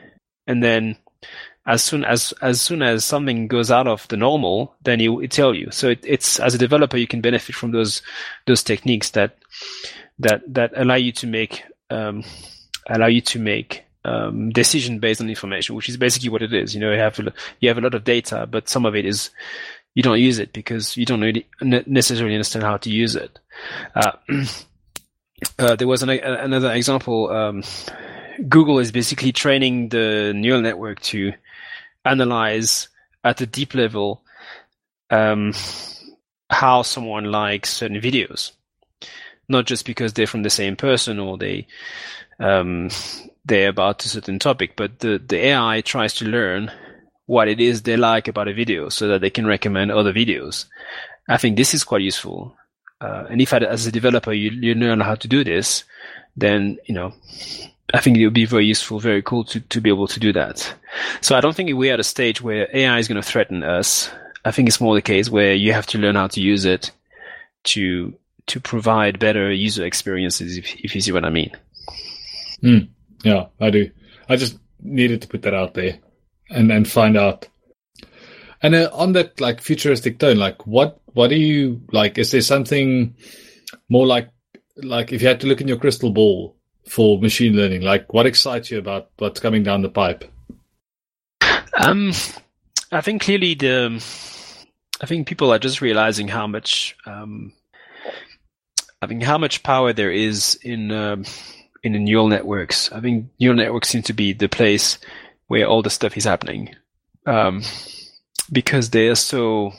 [0.47, 0.95] and then
[1.65, 5.28] as soon as as soon as something goes out of the normal, then it will
[5.28, 5.69] tell you.
[5.72, 8.01] So it, it's as a developer, you can benefit from those
[8.47, 9.38] those techniques that
[10.22, 12.24] that that allow you to make um,
[12.89, 16.74] allow you to make um, decision based on information, which is basically what it is.
[16.74, 19.05] You know, you have a, you have a lot of data, but some of it
[19.05, 19.30] is
[19.93, 23.39] you don't use it because you don't really necessarily understand how to use it.
[23.95, 24.11] Uh,
[25.59, 27.30] uh, there was an, another example.
[27.30, 27.63] Um,
[28.47, 31.34] Google is basically training the neural network to
[32.05, 32.88] analyze
[33.24, 34.24] at a deep level
[35.09, 35.53] um,
[36.49, 38.51] how someone likes certain videos,
[39.48, 41.68] not just because they're from the same person or they
[42.39, 42.89] um,
[43.46, 46.72] they're about a certain topic, but the the AI tries to learn
[47.26, 50.66] what it is they like about a video so that they can recommend other videos.
[51.30, 52.56] I think this is quite useful.
[53.00, 55.84] Uh, and if as a developer you, you learn how to do this,
[56.36, 57.14] then you know
[57.94, 60.32] I think it would be very useful, very cool to, to be able to do
[60.34, 60.74] that.
[61.20, 64.10] So I don't think we're at a stage where AI is going to threaten us.
[64.46, 66.92] I think it's more the case where you have to learn how to use it
[67.64, 68.14] to
[68.48, 71.52] to provide better user experiences, if, if you see what I mean.
[72.64, 72.89] Mm,
[73.24, 73.89] yeah, I do.
[74.30, 76.00] I just needed to put that out there
[76.50, 77.48] and and find out.
[78.64, 82.18] And uh, on that like futuristic tone, like what what do you like?
[82.18, 83.16] Is there something
[83.89, 84.30] more like
[84.78, 86.56] like if you had to look in your crystal ball?
[86.88, 87.82] for machine learning?
[87.82, 90.26] Like, what excites you about what's coming down the pipe?
[91.78, 92.12] Um,
[92.92, 93.96] I think clearly the,
[95.02, 97.54] I think people are just realizing how much, um,
[99.02, 101.26] I think how much power there is in um,
[101.84, 102.91] in the neural networks.
[102.91, 104.99] I think neural networks seem to be the place
[105.47, 106.76] where all the stuff is happening,
[107.26, 107.64] um,
[108.52, 109.74] because they are so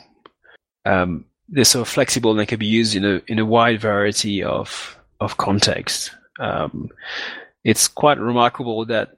[0.85, 4.43] um, they're so flexible and they can be used in a in a wide variety
[4.43, 6.11] of of contexts.
[6.39, 6.89] Um,
[7.63, 9.17] it's quite remarkable that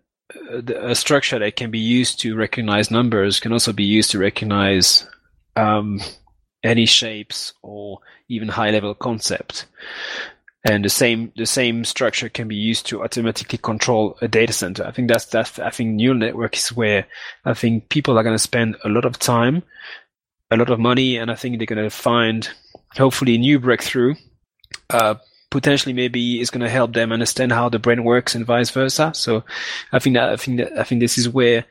[0.52, 4.20] uh, a structure that can be used to recognize numbers can also be used to
[4.20, 5.08] recognize
[5.56, 6.00] um,
[6.66, 9.66] any shapes or even high level concept.
[10.68, 14.84] And the same the same structure can be used to automatically control a data center.
[14.84, 17.06] I think that's that's I think neural network is where
[17.46, 19.62] I think people are going to spend a lot of time,
[20.50, 22.50] a lot of money, and I think they're going to find
[22.98, 24.16] hopefully a new breakthrough.
[24.90, 25.16] Uh,
[25.52, 29.12] potentially maybe is going to help them understand how the brain works and vice versa.
[29.14, 29.44] So
[29.94, 31.64] I think that I think that I think this is where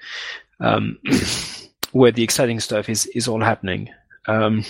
[0.60, 0.98] um,
[1.92, 3.90] where the exciting stuff is is all happening.
[4.26, 4.64] Um,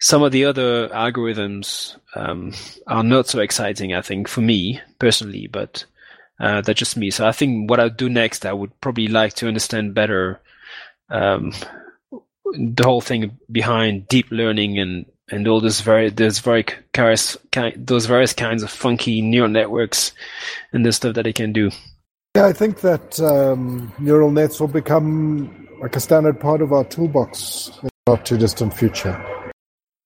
[0.00, 2.52] some of the other algorithms um,
[2.86, 5.84] are not so exciting, I think, for me personally, but
[6.38, 7.10] uh, that's just me.
[7.10, 10.40] So I think what I'll do next, I would probably like to understand better
[11.08, 11.52] um,
[12.44, 16.64] the whole thing behind deep learning and and all those very those very
[17.76, 20.12] those various kinds of funky neural networks
[20.72, 21.70] and the stuff that they can do.
[22.36, 26.84] Yeah, I think that um, neural nets will become like a standard part of our
[26.84, 27.70] toolbox
[28.06, 29.52] in the not too distant future.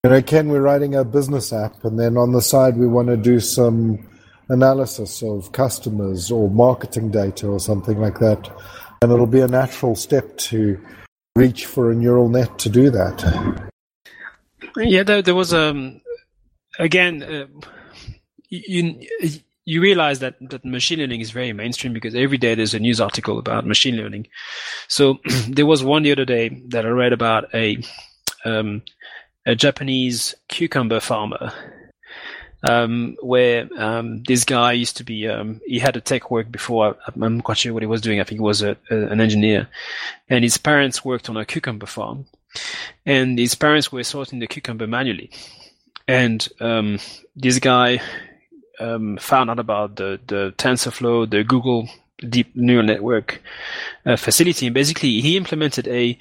[0.05, 3.09] You know, Ken, we're writing a business app, and then on the side we want
[3.09, 4.09] to do some
[4.49, 8.51] analysis of customers or marketing data or something like that,
[9.03, 10.81] and it'll be a natural step to
[11.37, 13.69] reach for a neural net to do that.
[14.77, 16.01] Yeah, there, there was um
[16.79, 17.47] again uh,
[18.49, 19.07] you
[19.71, 23.01] you realize that that machine learning is very mainstream because every day there's a news
[23.01, 24.27] article about machine learning.
[24.89, 27.79] So there was one the other day that I read about a
[28.45, 28.83] um,
[29.47, 31.53] a Japanese cucumber farmer
[32.69, 36.97] um, where um, this guy used to be um, he had a tech work before
[37.07, 39.21] I'm not quite sure what he was doing I think he was a, a, an
[39.21, 39.69] engineer
[40.29, 42.27] and his parents worked on a cucumber farm
[43.07, 45.31] and his parents were sorting the cucumber manually.
[46.09, 46.99] And um,
[47.37, 48.01] this guy
[48.81, 51.89] um, found out about the, the TensorFlow, the Google
[52.29, 53.43] Deep Neural Network
[54.07, 56.19] uh, facility, and basically he implemented a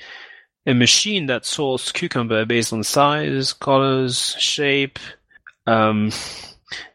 [0.66, 4.99] a machine that sorts cucumber based on size, colors, shape,
[5.66, 6.12] um,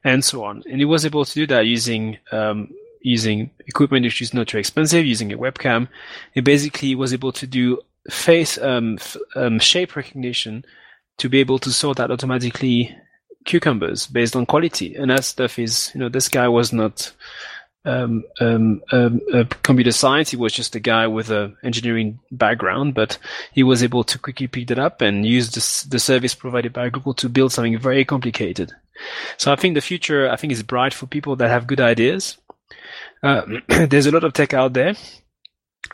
[0.05, 0.63] and so on.
[0.71, 4.59] And he was able to do that using um, using equipment which is not too
[4.59, 5.89] expensive, using a webcam.
[6.33, 10.65] He basically was able to do face um, f- um, shape recognition
[11.19, 12.97] to be able to sort that automatically
[13.45, 14.95] cucumbers based on quality.
[14.95, 17.13] And that stuff is, you know, this guy was not
[17.85, 20.31] um, um, um, a computer science.
[20.31, 23.19] He was just a guy with an engineering background, but
[23.53, 26.89] he was able to quickly pick that up and use this, the service provided by
[26.89, 28.73] Google to build something very complicated.
[29.37, 32.39] So I think the future, I think, is bright for people that have good ideas.
[33.23, 34.95] Uh, there's a lot of tech out there,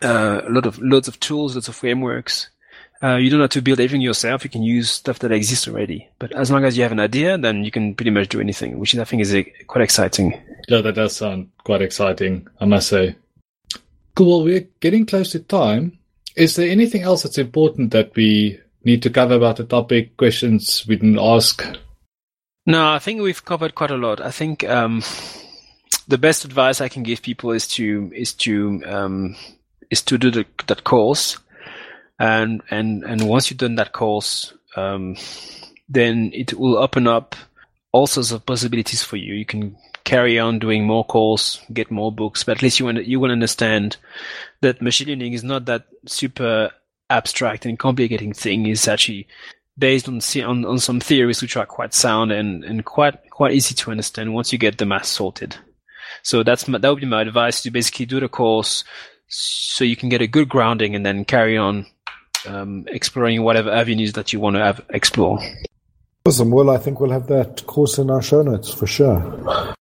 [0.03, 2.51] uh, a lot of loads of tools, lots of frameworks.
[3.03, 4.45] Uh, you don't have to build everything yourself.
[4.45, 6.09] You can use stuff that exists already.
[6.19, 8.79] But as long as you have an idea, then you can pretty much do anything,
[8.79, 10.41] which I think is uh, quite exciting.
[10.69, 13.17] Yeah, that does sound quite exciting, I must say.
[14.15, 14.29] Cool.
[14.29, 15.99] Well, we're getting close to time.
[16.37, 20.17] Is there anything else that's important that we need to cover about the topic?
[20.17, 21.65] Questions we didn't ask?
[22.67, 24.21] No, I think we've covered quite a lot.
[24.21, 25.03] I think um,
[26.07, 29.37] the best advice I can give people is to is to um,
[29.91, 31.39] is to do the, that course,
[32.21, 35.17] and and and once you've done that course, um,
[35.89, 37.35] then it will open up
[37.93, 39.35] all sorts of possibilities for you.
[39.35, 43.05] You can carry on doing more calls, get more books, but at least you want
[43.07, 43.97] you will understand
[44.61, 46.71] that machine learning is not that super
[47.09, 48.67] abstract and complicating thing.
[48.67, 49.27] It's actually
[49.79, 53.75] based on, on on some theories which are quite sound and, and quite quite easy
[53.77, 55.57] to understand once you get the math sorted.
[56.23, 58.85] So that's my, that would be my advice to basically do the course
[59.29, 61.87] so you can get a good grounding and then carry on
[62.47, 65.39] um, exploring whatever avenues that you want to have, explore.
[66.27, 66.51] Awesome.
[66.51, 69.75] Well, I think we'll have that course in our show notes for sure.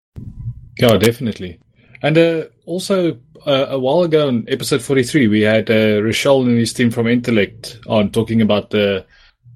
[0.78, 1.58] Yeah, definitely.
[2.02, 6.58] And uh, also, uh, a while ago in episode 43, we had uh, Rochelle and
[6.58, 9.06] his team from Entelect on talking about the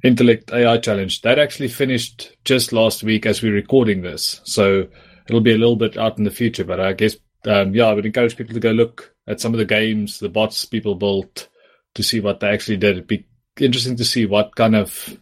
[0.04, 1.20] Entelect AI Challenge.
[1.20, 4.40] That actually finished just last week as we're recording this.
[4.44, 4.86] So
[5.28, 7.92] it'll be a little bit out in the future, but I guess, um, yeah, I
[7.92, 11.48] would encourage people to go look at some of the games, the bots people built
[11.94, 12.92] to see what they actually did.
[12.92, 13.26] It'd be
[13.58, 15.16] interesting to see what kind of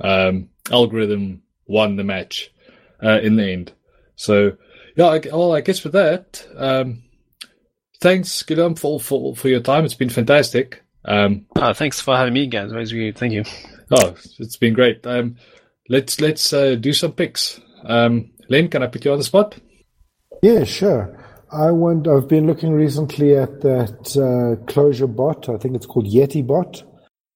[0.00, 2.52] um, algorithm won the match
[3.02, 3.72] uh, in the end.
[4.16, 4.56] So,
[4.96, 7.02] yeah, I, well, I guess for that, um,
[8.00, 9.84] thanks, Guillaume, for, for, for your time.
[9.84, 10.82] It's been fantastic.
[11.04, 12.70] Um, oh, thanks for having me, guys.
[12.72, 13.44] Thank you.
[13.90, 15.06] Oh, it's been great.
[15.06, 15.36] Um,
[15.88, 17.60] let's let's uh, do some picks.
[17.84, 19.56] Um, Len, can I put you on the spot?
[20.42, 21.19] Yeah, sure.
[21.52, 22.06] I went.
[22.06, 25.48] I've been looking recently at that uh, Clojure bot.
[25.48, 26.82] I think it's called Yetibot.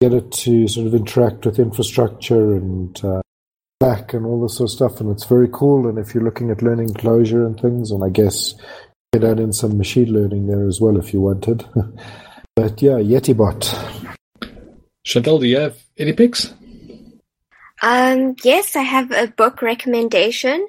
[0.00, 3.22] Get it to sort of interact with infrastructure and uh,
[3.80, 5.88] back and all this sort of stuff, and it's very cool.
[5.88, 9.40] And if you're looking at learning Clojure and things, and I guess you could add
[9.40, 11.64] in some machine learning there as well if you wanted.
[12.56, 14.16] but yeah, Yetibot.
[15.04, 16.54] Chantal, do you have any picks?
[17.82, 20.66] Um, yes, I have a book recommendation.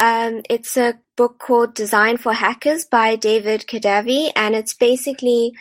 [0.00, 5.52] Um, it's a book called Design for Hackers by David Kadavy, and it's basically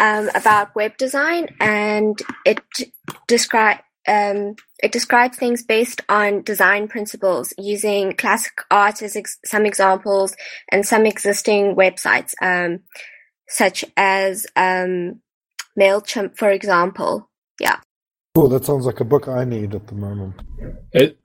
[0.00, 2.60] um, about web design, and it
[3.28, 9.64] describe um, it describes things based on design principles using classic art as ex- some
[9.64, 10.36] examples
[10.70, 12.80] and some existing websites, um,
[13.48, 15.20] such as um,
[15.78, 17.30] Mailchimp, for example.
[17.60, 17.76] Yeah.
[18.34, 20.34] Oh, that sounds like a book I need at the moment.
[20.92, 21.18] It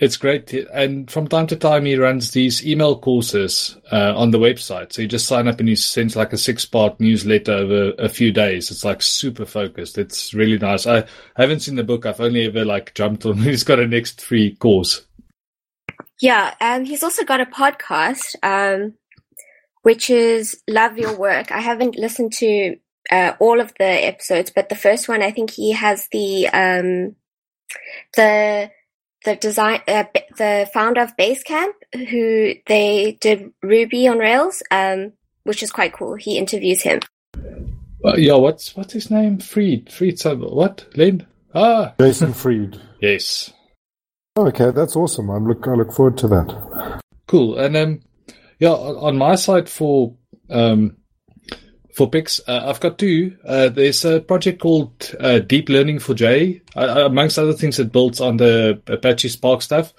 [0.00, 4.38] it's great, and from time to time he runs these email courses uh, on the
[4.38, 4.94] website.
[4.94, 8.32] So you just sign up and he sends like a six-part newsletter over a few
[8.32, 8.70] days.
[8.70, 9.98] It's like super focused.
[9.98, 10.86] It's really nice.
[10.86, 12.06] I, I haven't seen the book.
[12.06, 13.36] I've only ever like jumped on.
[13.42, 15.06] He's got a next free course.
[16.18, 18.94] Yeah, and he's also got a podcast, um,
[19.82, 21.50] which is Love Your Work.
[21.50, 22.76] I haven't listened to
[23.10, 27.16] uh, all of the episodes, but the first one, I think he has the um,
[28.14, 28.70] the
[29.24, 30.04] the design uh,
[30.36, 35.12] the founder of Basecamp, who they did Ruby on Rails, um,
[35.44, 36.14] which is quite cool.
[36.14, 37.00] He interviews him.
[38.04, 39.38] Uh, yeah, what's what's his name?
[39.38, 40.86] Fried, Fried, what?
[40.96, 41.26] Lynn?
[41.54, 42.80] Ah, Jason Fried.
[43.00, 43.52] yes.
[44.36, 45.28] Oh, okay, that's awesome.
[45.30, 47.00] I'm look I look forward to that.
[47.26, 47.58] Cool.
[47.58, 48.00] And um,
[48.58, 50.14] yeah, on my side for
[50.48, 50.96] um
[52.00, 53.36] for picks, uh, I've got two.
[53.44, 56.62] Uh, there's a project called uh, Deep Learning for J.
[56.74, 59.92] Uh, amongst other things, it builds on the Apache Spark stuff.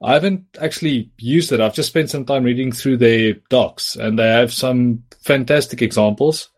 [0.00, 1.60] I haven't actually used it.
[1.60, 6.48] I've just spent some time reading through their docs, and they have some fantastic examples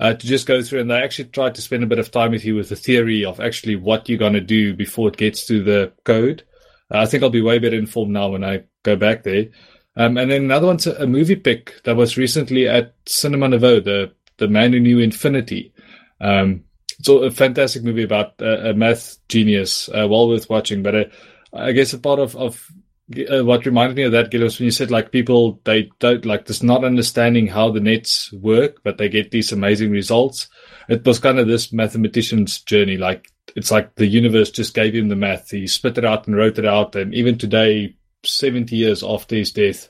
[0.00, 0.80] uh, to just go through.
[0.80, 3.26] And they actually tried to spend a bit of time with you with the theory
[3.26, 6.44] of actually what you're going to do before it gets to the code.
[6.90, 9.48] Uh, I think I'll be way better informed now when I go back there.
[9.96, 13.80] Um, and then another one's a, a, movie pick that was recently at Cinema Nouveau,
[13.80, 15.72] the the Man Who Knew Infinity.
[16.20, 16.64] Um,
[16.98, 20.82] it's a fantastic movie about a, a math genius, uh, well worth watching.
[20.82, 21.04] But uh,
[21.52, 22.70] I guess a part of, of
[23.30, 26.24] uh, what reminded me of that, Gil, was when you said like people they don't
[26.24, 30.48] like just not understanding how the nets work, but they get these amazing results.
[30.88, 32.96] It was kind of this mathematician's journey.
[32.96, 35.50] Like it's like the universe just gave him the math.
[35.50, 39.52] He spit it out and wrote it out, and even today, seventy years after his
[39.52, 39.88] death,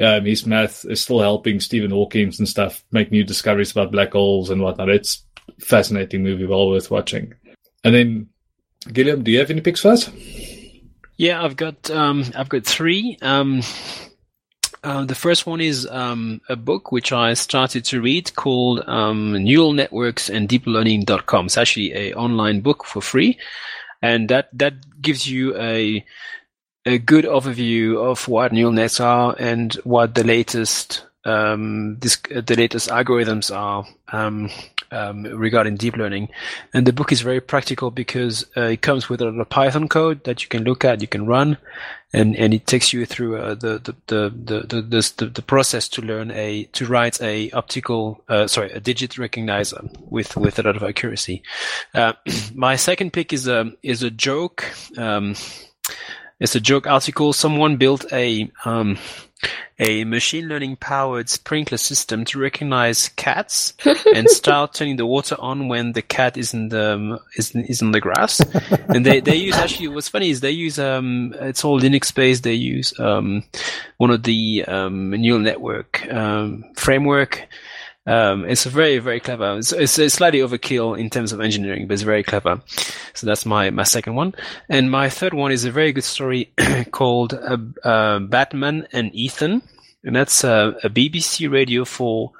[0.00, 4.12] um, his math is still helping Stephen Hawking and stuff make new discoveries about black
[4.12, 4.88] holes and whatnot.
[4.88, 5.24] It's
[5.60, 7.34] fascinating movie, well worth watching.
[7.84, 8.28] And then,
[8.92, 10.10] Guillaume, do you have any picks for us?
[11.16, 13.16] Yeah, I've got um, I've got three.
[13.22, 13.62] Um,
[14.84, 19.32] uh, the first one is um, a book which I started to read called um,
[19.32, 21.46] Neural Networks and Deep Learning.com.
[21.46, 23.38] It's actually a online book for free,
[24.02, 26.04] and that that gives you a
[26.86, 32.54] a good overview of what neural nets are and what the latest um, this, the
[32.56, 34.48] latest algorithms are um,
[34.92, 36.28] um, regarding deep learning.
[36.72, 39.88] And the book is very practical because uh, it comes with a lot of Python
[39.88, 41.58] code that you can look at, you can run,
[42.12, 45.88] and, and it takes you through uh, the, the, the, the, the, the, the, process
[45.88, 50.62] to learn a to write a optical uh, sorry a digit recognizer with with a
[50.62, 51.42] lot of accuracy.
[51.92, 52.12] Uh,
[52.54, 54.64] my second pick is a is a joke.
[56.38, 57.32] Um, it's a joke article.
[57.32, 58.98] Someone built a um,
[59.78, 63.74] a machine learning powered sprinkler system to recognize cats
[64.14, 67.92] and start turning the water on when the cat is in the is is on
[67.92, 68.40] the grass.
[68.88, 72.42] and they they use actually what's funny is they use um it's all Linux based.
[72.42, 73.44] They use um
[73.98, 77.48] one of the um neural network um framework
[78.06, 79.58] um, it's very, very clever.
[79.58, 82.62] It's, it's, it's, slightly overkill in terms of engineering, but it's very clever.
[83.14, 84.34] So that's my, my second one.
[84.68, 86.52] And my third one is a very good story
[86.92, 89.62] called uh, uh, Batman and Ethan.
[90.04, 92.30] And that's a BBC Radio 4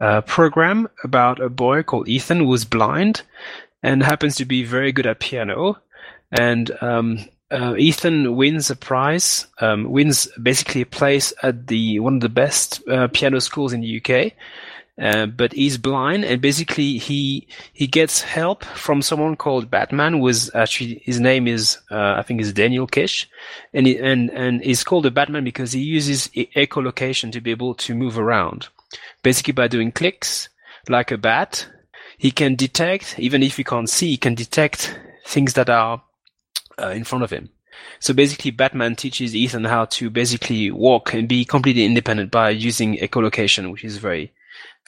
[0.00, 3.22] uh, program about a boy called Ethan who was blind
[3.82, 5.78] and happens to be very good at piano.
[6.32, 7.20] And um,
[7.52, 12.28] uh, Ethan wins a prize, um, wins basically a place at the one of the
[12.28, 14.32] best uh, piano schools in the UK.
[15.00, 20.54] Uh, but he's blind and basically he he gets help from someone called Batman was
[20.54, 23.26] actually his name is uh, I think is Daniel Kish
[23.72, 27.74] and he, and and he's called a Batman because he uses echolocation to be able
[27.76, 28.68] to move around.
[29.22, 30.50] Basically by doing clicks
[30.90, 31.66] like a bat
[32.18, 36.02] he can detect even if he can't see he can detect things that are
[36.78, 37.48] uh, in front of him.
[38.00, 42.96] So basically, Batman teaches Ethan how to basically walk and be completely independent by using
[42.98, 44.32] echolocation, which is very,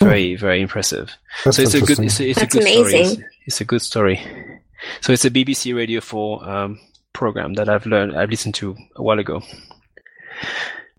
[0.00, 1.16] very very impressive.
[1.44, 2.84] That's so it's a good it's a, it's a good amazing.
[2.84, 3.00] story.
[3.06, 4.20] It's, it's, a good story.
[5.00, 6.80] So it's a BBC Radio 4 um,
[7.12, 9.42] program that I've learned I've listened to a while ago.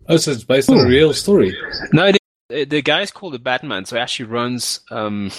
[0.08, 1.56] Oh, so it's based on a real story.
[1.92, 2.12] No,
[2.48, 3.84] it, the guy is called the Batman.
[3.84, 4.80] So he actually runs.
[4.90, 5.30] Um,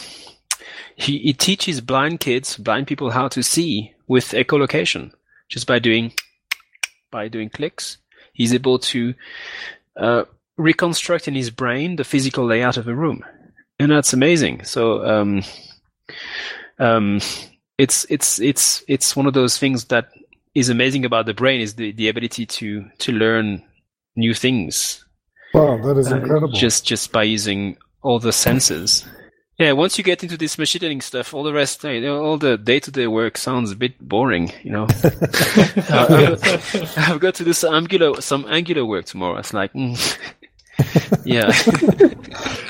[0.95, 5.11] he, he teaches blind kids, blind people, how to see with echolocation,
[5.47, 6.13] just by doing
[7.11, 7.97] by doing clicks.
[8.33, 9.13] He's able to
[9.95, 10.25] uh,
[10.57, 13.23] reconstruct in his brain the physical layout of a room
[13.79, 14.63] and that's amazing.
[14.63, 15.43] So um,
[16.79, 17.19] um,
[17.77, 20.09] it's it's it's it's one of those things that
[20.55, 23.63] is amazing about the brain is the, the ability to to learn
[24.15, 25.05] new things.
[25.53, 26.53] Wow, that is uh, incredible!
[26.53, 29.05] Just just by using all the senses.
[29.59, 32.37] Yeah, once you get into this machine learning stuff, all the rest, you know, all
[32.37, 34.51] the day-to-day work sounds a bit boring.
[34.61, 36.37] You know, uh,
[36.97, 39.37] I've got to do some angular some angular work tomorrow.
[39.39, 39.97] It's like, mm.
[41.25, 41.51] yeah.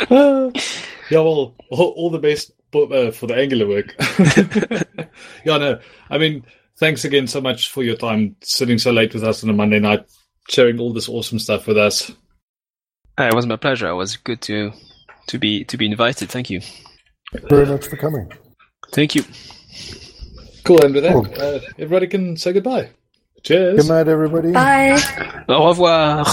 [1.12, 3.96] Yeah, well, all, all the best uh, for the Angular work.
[5.46, 5.80] yeah, no,
[6.10, 6.46] I mean,
[6.80, 9.80] thanks again so much for your time sitting so late with us on a Monday
[9.80, 10.06] night,
[10.50, 12.12] sharing all this awesome stuff with us.
[13.18, 13.88] it was my pleasure.
[13.88, 14.72] It was good to
[15.28, 16.30] to be to be invited.
[16.30, 16.62] Thank you.
[17.50, 18.32] Very much for coming.
[18.92, 19.24] Thank you.
[20.64, 20.84] Cool.
[20.84, 21.28] And with that, cool.
[21.42, 22.90] uh, everybody can say goodbye.
[23.44, 23.82] Cheers.
[23.82, 24.52] Good night, everybody.
[24.52, 25.00] Bye.
[25.48, 26.26] Au revoir.